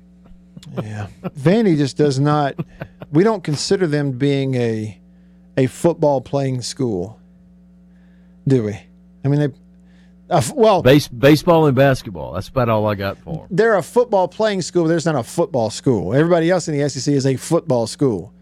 [0.82, 2.56] Yeah, Vandy just does not.
[3.12, 5.00] We don't consider them being a
[5.56, 7.20] a football playing school,
[8.48, 8.80] do we?
[9.24, 9.50] I mean, they.
[10.30, 12.34] Uh, well, Base, baseball and basketball.
[12.34, 13.48] That's about all I got for them.
[13.52, 14.86] They're a football playing school.
[14.86, 16.16] There's not a football school.
[16.16, 18.34] Everybody else in the SEC is a football school.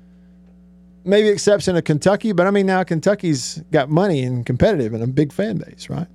[1.04, 5.08] Maybe exception of Kentucky, but I mean now Kentucky's got money and competitive and a
[5.08, 6.08] big fan base, right?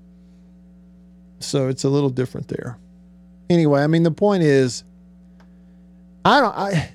[1.41, 2.79] So it's a little different there.
[3.51, 4.85] Anyway, I mean the point is
[6.25, 6.57] I don't.
[6.57, 6.91] I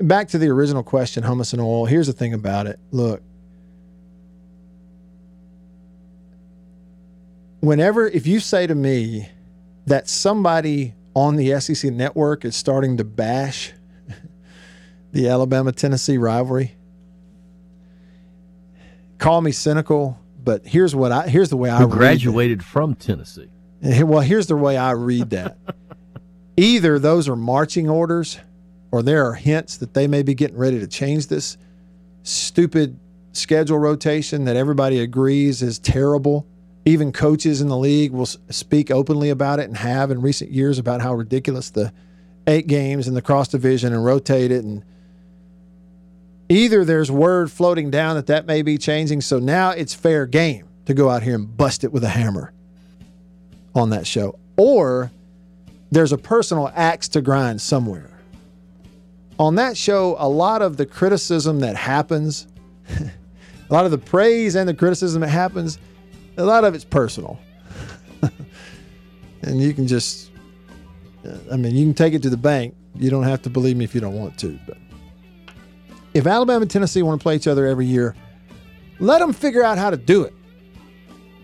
[0.00, 1.86] back to the original question, hummus and oil.
[1.86, 2.80] Here's the thing about it.
[2.90, 3.22] Look,
[7.60, 9.28] whenever if you say to me
[9.86, 13.72] that somebody on the SEC network is starting to bash
[15.16, 16.76] the Alabama Tennessee rivalry,
[19.16, 23.48] call me cynical, but here's what I here's the way Who I graduated from Tennessee.
[23.82, 25.56] Eh, well, here's the way I read that
[26.58, 28.38] either those are marching orders
[28.90, 31.56] or there are hints that they may be getting ready to change this
[32.22, 33.00] stupid
[33.32, 36.46] schedule rotation that everybody agrees is terrible.
[36.84, 40.78] Even coaches in the league will speak openly about it and have in recent years
[40.78, 41.90] about how ridiculous the
[42.46, 44.62] eight games in the cross division and rotate it.
[44.62, 44.84] And
[46.48, 49.20] either there's word floating down that that may be changing.
[49.20, 52.52] So now it's fair game to go out here and bust it with a hammer
[53.74, 54.38] on that show.
[54.56, 55.10] Or
[55.90, 58.10] there's a personal axe to grind somewhere.
[59.38, 62.46] On that show, a lot of the criticism that happens,
[62.98, 65.78] a lot of the praise and the criticism that happens,
[66.38, 67.38] a lot of it's personal.
[69.42, 70.30] and you can just,
[71.52, 72.74] I mean, you can take it to the bank.
[72.94, 74.58] You don't have to believe me if you don't want to.
[74.66, 74.78] But
[76.16, 78.16] if Alabama and Tennessee want to play each other every year,
[78.98, 80.32] let them figure out how to do it.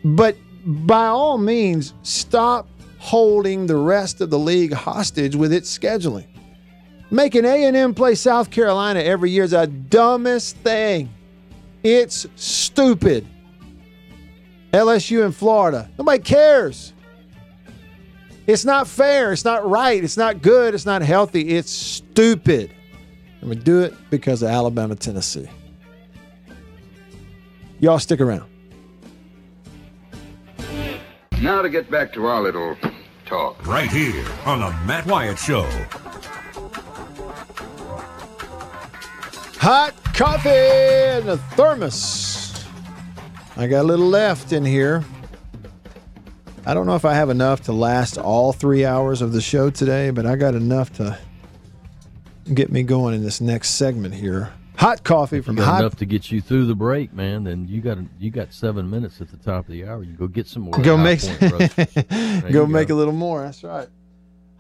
[0.03, 2.67] But by all means, stop
[2.99, 6.27] holding the rest of the league hostage with its scheduling.
[7.11, 11.11] Making A&M play South Carolina every year is the dumbest thing.
[11.83, 13.27] It's stupid.
[14.73, 15.91] LSU in Florida.
[15.99, 16.95] Nobody cares.
[18.47, 19.35] It's not fair.
[19.35, 20.03] It's not right.
[20.03, 20.73] It's not good.
[20.73, 21.51] It's not healthy.
[21.51, 22.73] It's stupid.
[23.43, 25.49] And we do it because of Alabama, Tennessee.
[27.81, 28.49] Y'all stick around.
[31.43, 32.77] Now to get back to our little
[33.27, 33.67] talk.
[33.67, 35.69] Right here on the Matt Wyatt Show.
[39.59, 42.65] Hot coffee in a thermos.
[43.57, 45.05] I got a little left in here.
[46.65, 49.69] I don't know if I have enough to last all three hours of the show
[49.69, 51.19] today, but I got enough to
[52.55, 54.53] get me going in this next segment here.
[54.77, 57.44] Hot coffee from hot enough to get you through the break, man.
[57.44, 60.03] Then you got you got seven minutes at the top of the hour.
[60.03, 60.73] You go get some more.
[60.79, 63.42] Go make go, go make a little more.
[63.42, 63.88] That's right.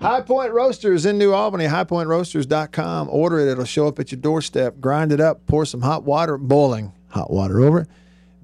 [0.00, 3.08] High Point Roasters in New Albany, highpointroasters.com.
[3.10, 4.80] Order it, it'll show up at your doorstep.
[4.80, 7.88] Grind it up, pour some hot water, boiling hot water over it.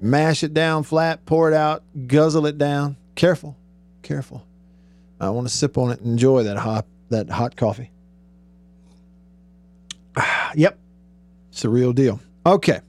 [0.00, 2.96] Mash it down flat, pour it out, guzzle it down.
[3.16, 3.56] Careful,
[4.02, 4.46] careful.
[5.20, 7.90] I want to sip on it and enjoy that hot that hot coffee.
[10.54, 10.78] Yep.
[11.50, 12.20] It's the real deal.
[12.46, 12.80] Okay.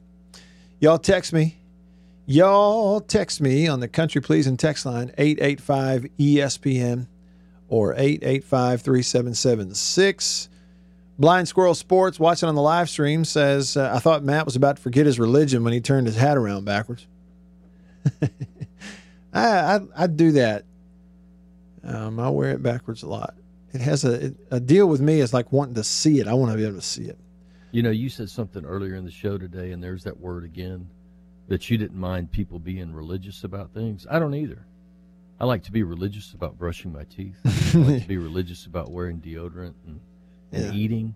[0.80, 1.60] Y'all text me
[2.32, 7.08] Y'all text me on the Country Pleasing text line 885 ESPN
[7.68, 10.50] or 885 3776.
[11.18, 14.76] Blind Squirrel Sports, watching on the live stream, says, uh, I thought Matt was about
[14.76, 17.08] to forget his religion when he turned his hat around backwards.
[18.22, 18.30] I,
[19.34, 20.66] I, I do that.
[21.84, 23.34] Um, I wear it backwards a lot.
[23.74, 26.28] It has a, a deal with me is like wanting to see it.
[26.28, 27.18] I want to be able to see it.
[27.72, 30.90] You know, you said something earlier in the show today, and there's that word again
[31.48, 34.08] that you didn't mind people being religious about things.
[34.10, 34.66] I don't either.
[35.40, 37.38] I like to be religious about brushing my teeth.
[37.46, 40.00] I like to be religious about wearing deodorant and,
[40.52, 40.80] and yeah.
[40.80, 41.16] eating.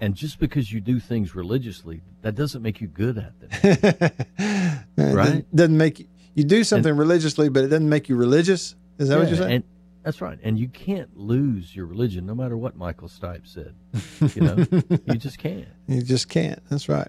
[0.00, 4.84] And just because you do things religiously, that doesn't make you good at them.
[5.14, 5.54] right?
[5.54, 8.74] Doesn't make you, you do something and, religiously, but it doesn't make you religious.
[8.98, 9.52] Is that yeah, what you're saying?
[9.52, 9.64] And,
[10.02, 10.38] that's right.
[10.42, 13.74] And you can't lose your religion no matter what Michael Stipe said.
[14.34, 14.66] You know,
[15.06, 15.66] you just can't.
[15.88, 16.62] You just can't.
[16.70, 17.08] That's right.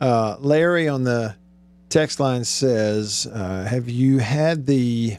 [0.00, 1.36] Uh, Larry on the
[1.90, 5.18] text line says, uh, "Have you had the?"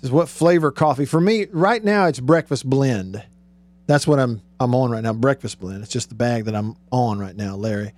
[0.00, 1.04] Says what flavor coffee?
[1.04, 3.22] For me, right now it's breakfast blend.
[3.86, 5.12] That's what I'm I'm on right now.
[5.12, 5.82] Breakfast blend.
[5.82, 7.92] It's just the bag that I'm on right now, Larry.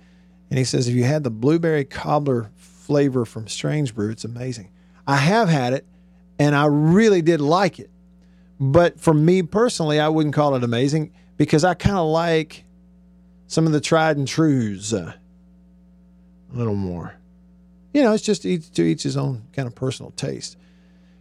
[0.49, 4.11] And he says, "Have you had the blueberry cobbler flavor from Strange Brew?
[4.11, 4.69] It's amazing.
[5.07, 5.85] I have had it,
[6.39, 7.89] and I really did like it.
[8.59, 12.65] But for me personally, I wouldn't call it amazing because I kind of like
[13.47, 15.13] some of the tried and trues." Uh,
[16.53, 17.15] a little more.
[17.93, 20.57] You know, it's just each, to each his own kind of personal taste.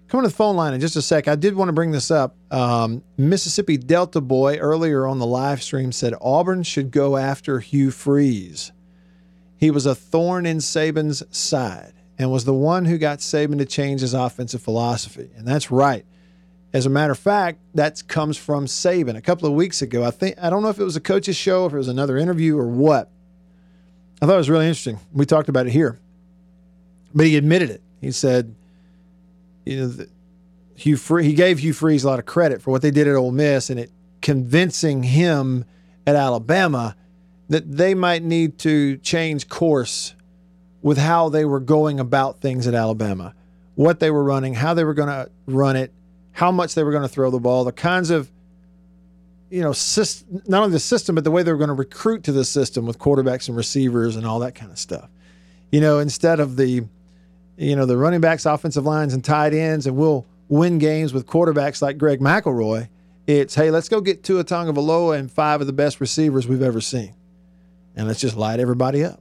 [0.08, 1.26] Coming to the phone line in just a sec.
[1.26, 2.36] I did want to bring this up.
[2.52, 7.90] Um, Mississippi Delta boy earlier on the live stream said Auburn should go after Hugh
[7.90, 8.70] Freeze.
[9.56, 13.66] He was a thorn in Saban's side and was the one who got Saban to
[13.66, 15.30] change his offensive philosophy.
[15.36, 16.04] And that's right.
[16.72, 19.16] As a matter of fact, that comes from Saban.
[19.16, 21.36] A couple of weeks ago, I think I don't know if it was a coach's
[21.36, 23.10] show, if it was another interview or what,
[24.20, 24.98] I thought it was really interesting.
[25.12, 25.98] We talked about it here,
[27.14, 27.82] but he admitted it.
[28.00, 28.54] He said,
[29.64, 30.08] you know, the,
[30.74, 33.14] Hugh Free, he gave Hugh Freeze a lot of credit for what they did at
[33.14, 33.90] Ole Miss and it
[34.20, 35.64] convincing him
[36.06, 36.96] at Alabama
[37.48, 40.15] that they might need to change course
[40.86, 43.34] with how they were going about things at Alabama,
[43.74, 45.92] what they were running, how they were going to run it,
[46.30, 48.30] how much they were going to throw the ball, the kinds of
[49.50, 49.74] you know,
[50.46, 52.86] not only the system, but the way they were going to recruit to the system
[52.86, 55.10] with quarterbacks and receivers and all that kind of stuff.
[55.72, 56.84] You know, instead of the,
[57.56, 61.26] you know, the running backs, offensive lines, and tight ends, and we'll win games with
[61.26, 62.88] quarterbacks like Greg McElroy.
[63.26, 66.80] It's hey, let's go get Tua Tagovailoa and five of the best receivers we've ever
[66.80, 67.12] seen,
[67.96, 69.20] and let's just light everybody up.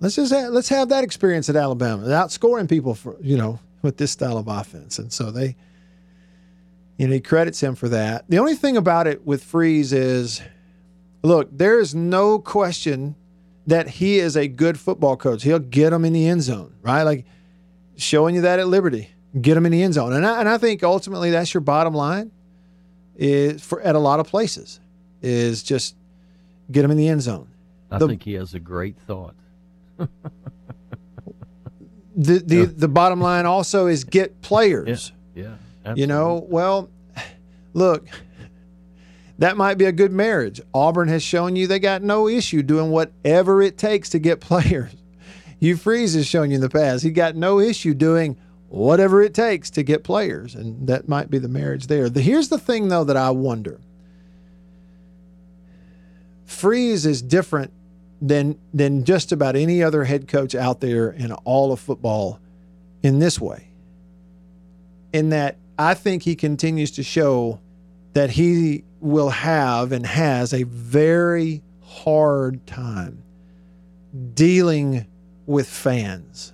[0.00, 3.96] Let's just have, let's have that experience at Alabama, outscoring people for you know with
[3.96, 5.56] this style of offense, and so they
[6.96, 8.24] you know, he credits him for that.
[8.28, 10.40] The only thing about it with Freeze is
[11.22, 13.16] look, there is no question
[13.66, 15.42] that he is a good football coach.
[15.42, 17.02] He'll get them in the end zone, right?
[17.02, 17.24] Like
[17.96, 20.12] showing you that at Liberty, get them in the end zone.
[20.12, 22.30] And I, and I think ultimately that's your bottom line
[23.16, 24.80] is for at a lot of places
[25.22, 25.96] is just
[26.70, 27.48] get them in the end zone.
[27.90, 29.34] I the, think he has a great thought.
[32.16, 35.12] The the the bottom line also is get players.
[35.34, 35.42] Yeah.
[35.42, 35.54] yeah.
[35.86, 36.00] Absolutely.
[36.00, 36.88] You know, well,
[37.74, 38.08] look,
[39.38, 40.60] that might be a good marriage.
[40.72, 44.94] Auburn has shown you they got no issue doing whatever it takes to get players.
[45.60, 48.36] Hugh Freeze has shown you in the past he got no issue doing
[48.68, 52.08] whatever it takes to get players, and that might be the marriage there.
[52.08, 53.80] The, here's the thing, though, that I wonder.
[56.44, 57.72] Freeze is different
[58.24, 62.40] than than just about any other head coach out there in all of football
[63.02, 63.68] in this way.
[65.12, 67.60] In that I think he continues to show
[68.14, 73.22] that he will have and has a very hard time
[74.32, 75.06] dealing
[75.44, 76.52] with fans.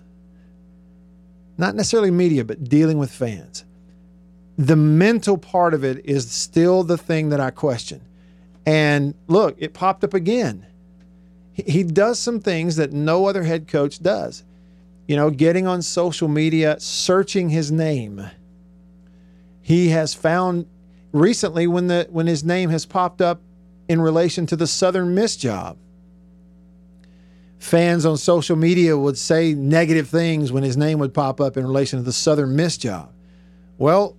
[1.57, 3.65] Not necessarily media, but dealing with fans.
[4.59, 8.01] The mental part of it is still the thing that I question.
[8.67, 10.67] And look, it popped up again.
[11.53, 14.45] He does some things that no other head coach does.
[15.07, 18.31] You know, getting on social media, searching his name
[19.71, 20.67] he has found
[21.13, 23.41] recently when the when his name has popped up
[23.89, 25.77] in relation to the Southern Miss job.
[27.59, 31.65] Fans on social media would say negative things when his name would pop up in
[31.65, 33.13] relation to the Southern Miss job.
[33.79, 34.17] Well,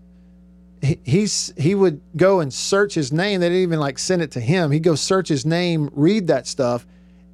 [0.82, 3.42] he, he's he would go and search his name.
[3.42, 4.72] They didn't even like send it to him.
[4.72, 6.86] He'd go search his name, read that stuff,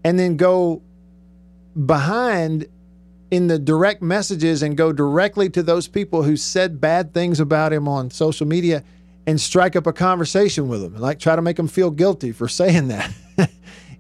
[0.08, 0.82] and then go
[1.86, 2.66] behind
[3.30, 7.74] in the direct messages and go directly to those people who said bad things about
[7.74, 8.86] him on social media
[9.26, 12.32] and strike up a conversation with them and like try to make them feel guilty
[12.32, 13.12] for saying that.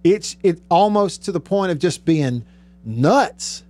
[0.05, 2.45] it's it almost to the point of just being
[2.85, 3.65] nuts.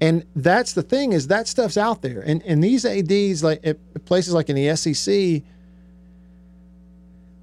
[0.00, 2.20] And that's the thing is that stuff's out there.
[2.20, 5.42] And and these ADs like at places like in the SEC,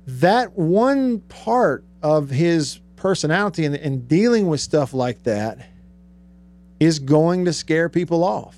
[0.07, 5.57] that one part of his personality and, and dealing with stuff like that
[6.79, 8.55] is going to scare people off.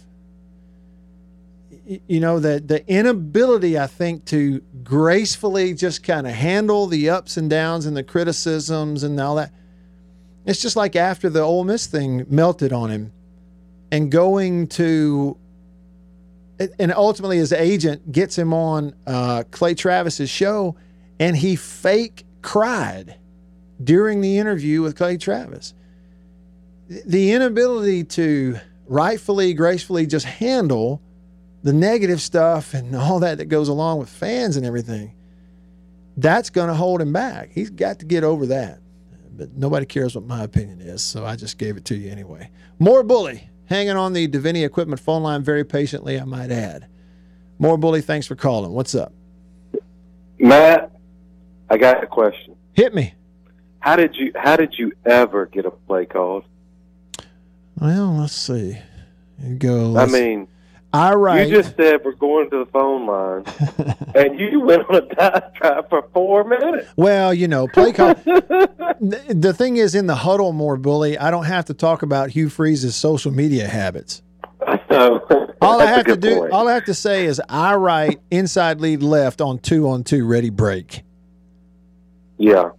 [1.86, 7.38] You know, the, the inability, I think, to gracefully just kind of handle the ups
[7.38, 9.52] and downs and the criticisms and all that.
[10.46, 13.14] It's just like after the Ole Miss thing melted on him
[13.92, 15.38] and going to
[16.80, 20.76] and ultimately his agent gets him on uh, Clay Travis's show
[21.20, 23.18] and he fake cried
[23.84, 25.74] during the interview with Clay Travis.
[26.88, 31.02] The inability to rightfully, gracefully just handle
[31.64, 35.16] the negative stuff and all that that goes along with fans and everything,
[36.18, 37.52] that's going to hold him back.
[37.52, 38.80] He's got to get over that.
[39.36, 42.52] But nobody cares what my opinion is, so I just gave it to you anyway.
[42.78, 46.88] More bully hanging on the Deviney Equipment phone line very patiently, I might add.
[47.58, 48.72] More bully, thanks for calling.
[48.72, 49.14] What's up?
[50.38, 50.92] Matt,
[51.70, 52.56] I got a question.
[52.74, 53.16] Hit me.
[53.84, 56.46] How did you How did you ever get a play called?
[57.78, 58.78] Well, let's see.
[59.44, 59.98] You go.
[59.98, 60.48] I mean,
[60.94, 61.50] I write.
[61.50, 63.44] You just said we're going to the phone line,
[64.16, 66.94] and you went on a dive drive for four minutes.
[66.96, 68.14] Well, you know, play call.
[68.24, 71.18] the thing is, in the huddle, more bully.
[71.18, 74.22] I don't have to talk about Hugh Freeze's social media habits.
[74.62, 76.54] all I have to do, point.
[76.54, 80.26] all I have to say is, I write inside lead left on two on two
[80.26, 81.04] ready break.
[82.38, 82.70] Yeah.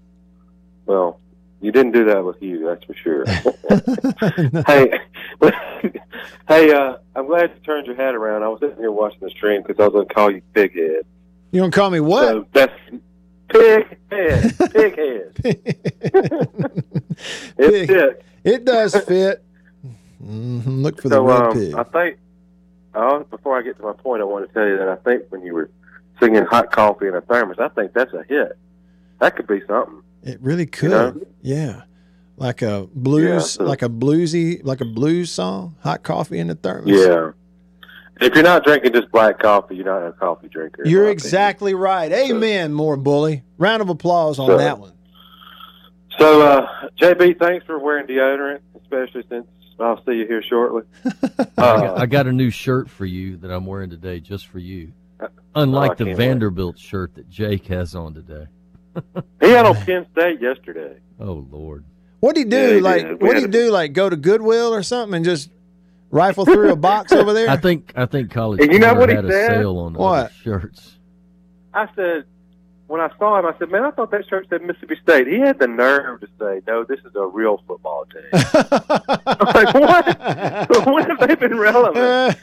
[0.87, 1.21] Well,
[1.61, 3.25] you didn't do that with you, that's for sure.
[4.67, 5.01] hey,
[6.49, 8.43] hey, uh, I'm glad you turned your head around.
[8.43, 11.05] I was sitting here watching the stream because I was going to call you Pighead.
[11.55, 12.25] You gonna call me what?
[12.25, 12.73] So that's
[13.49, 15.33] pig head, pig head.
[17.57, 18.25] it fit.
[18.43, 19.45] It does fit.
[20.21, 20.83] Mm-hmm.
[20.83, 21.75] Look for so, the red um, pig.
[21.75, 22.19] I think.
[22.93, 25.25] Uh, before I get to my point, I want to tell you that I think
[25.31, 25.71] when you were
[26.21, 28.59] singing "Hot Coffee in a Thermos," I think that's a hit.
[29.21, 30.03] That could be something.
[30.25, 30.85] It really could.
[30.85, 31.21] You know?
[31.43, 31.83] Yeah.
[32.37, 36.49] Like a blues, yeah, so, like a bluesy, like a blues song, hot coffee in
[36.49, 36.89] the thermos.
[36.89, 37.31] Yeah.
[38.21, 40.83] If you're not drinking just black coffee, you're not a coffee drinker.
[40.85, 41.83] You're exactly opinion.
[41.83, 42.13] right.
[42.13, 43.45] Amen, so, more bully.
[43.59, 44.95] Round of applause on so, that one.
[46.19, 49.47] So, uh, JB, thanks for wearing deodorant, especially since
[49.79, 50.83] I'll see you here shortly.
[51.05, 54.47] uh, I, got, I, got, a new shirt for you that I'm wearing today, just
[54.47, 54.93] for you.
[55.21, 56.81] Uh, Unlike oh, the Vanderbilt wait.
[56.81, 58.47] shirt that Jake has on today
[59.41, 60.97] he had on Penn State yesterday.
[61.21, 61.85] Oh Lord.
[62.21, 62.57] What'd he do?
[62.57, 63.71] Yeah, he like what'd he do?
[63.71, 65.51] Like go to Goodwill or something and just
[66.11, 67.51] rifle through a box over there?
[67.51, 69.53] I think I think college you know what he had said?
[69.53, 70.33] a sale on what?
[70.43, 70.97] shirts.
[71.75, 72.25] I said
[72.87, 75.39] when I saw him, I said, "Man, I thought that shirt said Mississippi State." He
[75.39, 80.87] had the nerve to say, "No, this is a real football team." I'm like, "What?
[80.87, 82.39] when have they been relevant?"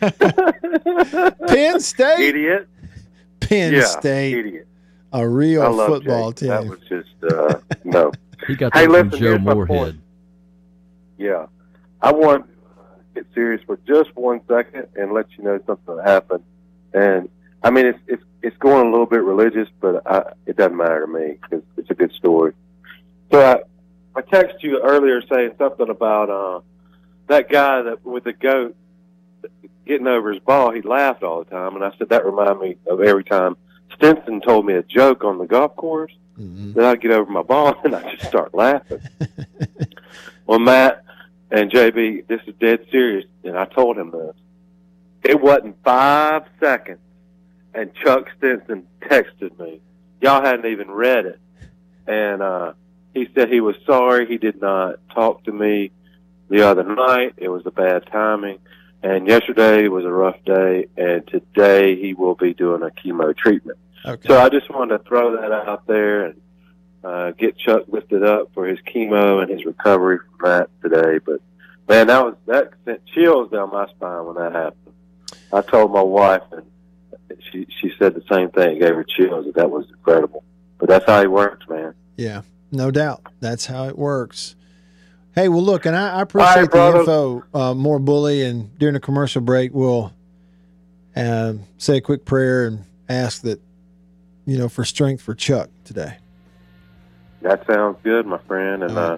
[1.47, 2.67] Penn State, idiot.
[3.39, 4.67] Penn yeah, State, idiot
[5.11, 6.37] a real football Jake.
[6.37, 6.49] team.
[6.49, 8.11] That was just uh, no.
[8.47, 9.99] he got hey, listen, Joe Moorhead.
[11.17, 11.47] Yeah,
[12.01, 16.43] I want to get serious for just one second and let you know something happened.
[16.93, 17.29] And
[17.63, 21.05] I mean, it's it's it's going a little bit religious, but I, it doesn't matter
[21.05, 22.53] to me because it's a good story.
[23.31, 23.61] So I
[24.17, 26.61] I texted you earlier saying something about uh,
[27.27, 28.75] that guy that with the goat
[29.85, 30.71] getting over his ball.
[30.71, 33.55] He laughed all the time, and I said that reminded me of every time
[33.95, 36.73] Stinson told me a joke on the golf course, mm-hmm.
[36.73, 39.01] then I'd get over my ball and I'd just start laughing.
[40.45, 41.03] well, Matt
[41.49, 44.35] and JB, this is dead serious, and I told him this.
[45.23, 46.99] It wasn't five seconds,
[47.73, 49.81] and Chuck Stinson texted me.
[50.19, 51.39] Y'all hadn't even read it,
[52.07, 52.73] and uh,
[53.13, 55.91] he said he was sorry he did not talk to me
[56.49, 57.33] the other night.
[57.37, 58.59] It was a bad timing.
[59.03, 63.79] And yesterday was a rough day, and today he will be doing a chemo treatment.
[64.05, 64.27] Okay.
[64.27, 66.41] So I just wanted to throw that out there and
[67.03, 71.17] uh, get Chuck lifted up for his chemo and his recovery from that today.
[71.17, 71.41] But
[71.87, 74.95] man, that was that sent chills down my spine when that happened.
[75.51, 76.65] I told my wife, and
[77.51, 78.77] she she said the same thing.
[78.77, 79.45] It gave her chills.
[79.45, 80.43] That, that was incredible.
[80.77, 81.93] But that's how he works, man.
[82.17, 82.41] Yeah,
[82.71, 83.23] no doubt.
[83.39, 84.55] That's how it works.
[85.33, 88.43] Hey, well, look, and I, I appreciate right, the info, uh, more bully.
[88.43, 90.11] And during the commercial break, we'll
[91.15, 93.61] uh, say a quick prayer and ask that,
[94.45, 96.17] you know, for strength for Chuck today.
[97.41, 98.83] That sounds good, my friend.
[98.83, 99.17] And uh,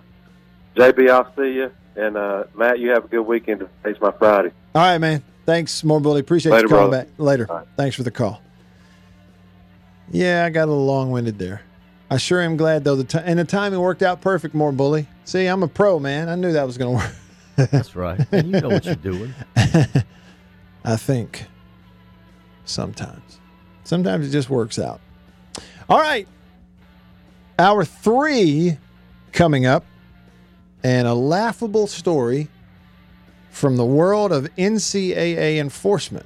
[0.75, 1.71] JB, I'll see you.
[1.95, 3.67] And uh, Matt, you have a good weekend.
[3.83, 4.51] Today's my Friday.
[4.75, 5.23] All right, man.
[5.45, 6.21] Thanks, more bully.
[6.21, 7.05] Appreciate Later, you calling brother.
[7.05, 7.13] back.
[7.17, 7.47] Later.
[7.49, 7.67] Right.
[7.75, 8.41] Thanks for the call.
[10.11, 11.61] Yeah, I got a little long winded there.
[12.09, 12.95] I sure am glad though.
[12.95, 14.53] The t- and the timing worked out perfect.
[14.53, 15.07] More bully.
[15.25, 16.29] See, I'm a pro, man.
[16.29, 17.69] I knew that was going to work.
[17.71, 18.19] That's right.
[18.31, 19.33] And you know what you're doing.
[20.85, 21.45] I think
[22.65, 23.39] sometimes.
[23.83, 24.99] Sometimes it just works out.
[25.89, 26.27] All right.
[27.59, 28.77] Hour three
[29.31, 29.85] coming up,
[30.83, 32.49] and a laughable story
[33.51, 36.25] from the world of NCAA enforcement.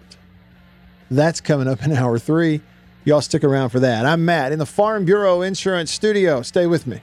[1.12, 2.62] That's coming up in hour three.
[3.06, 4.06] Y'all stick around for that.
[4.06, 6.42] I'm Matt in the Farm Bureau Insurance Studio.
[6.42, 7.02] Stay with me.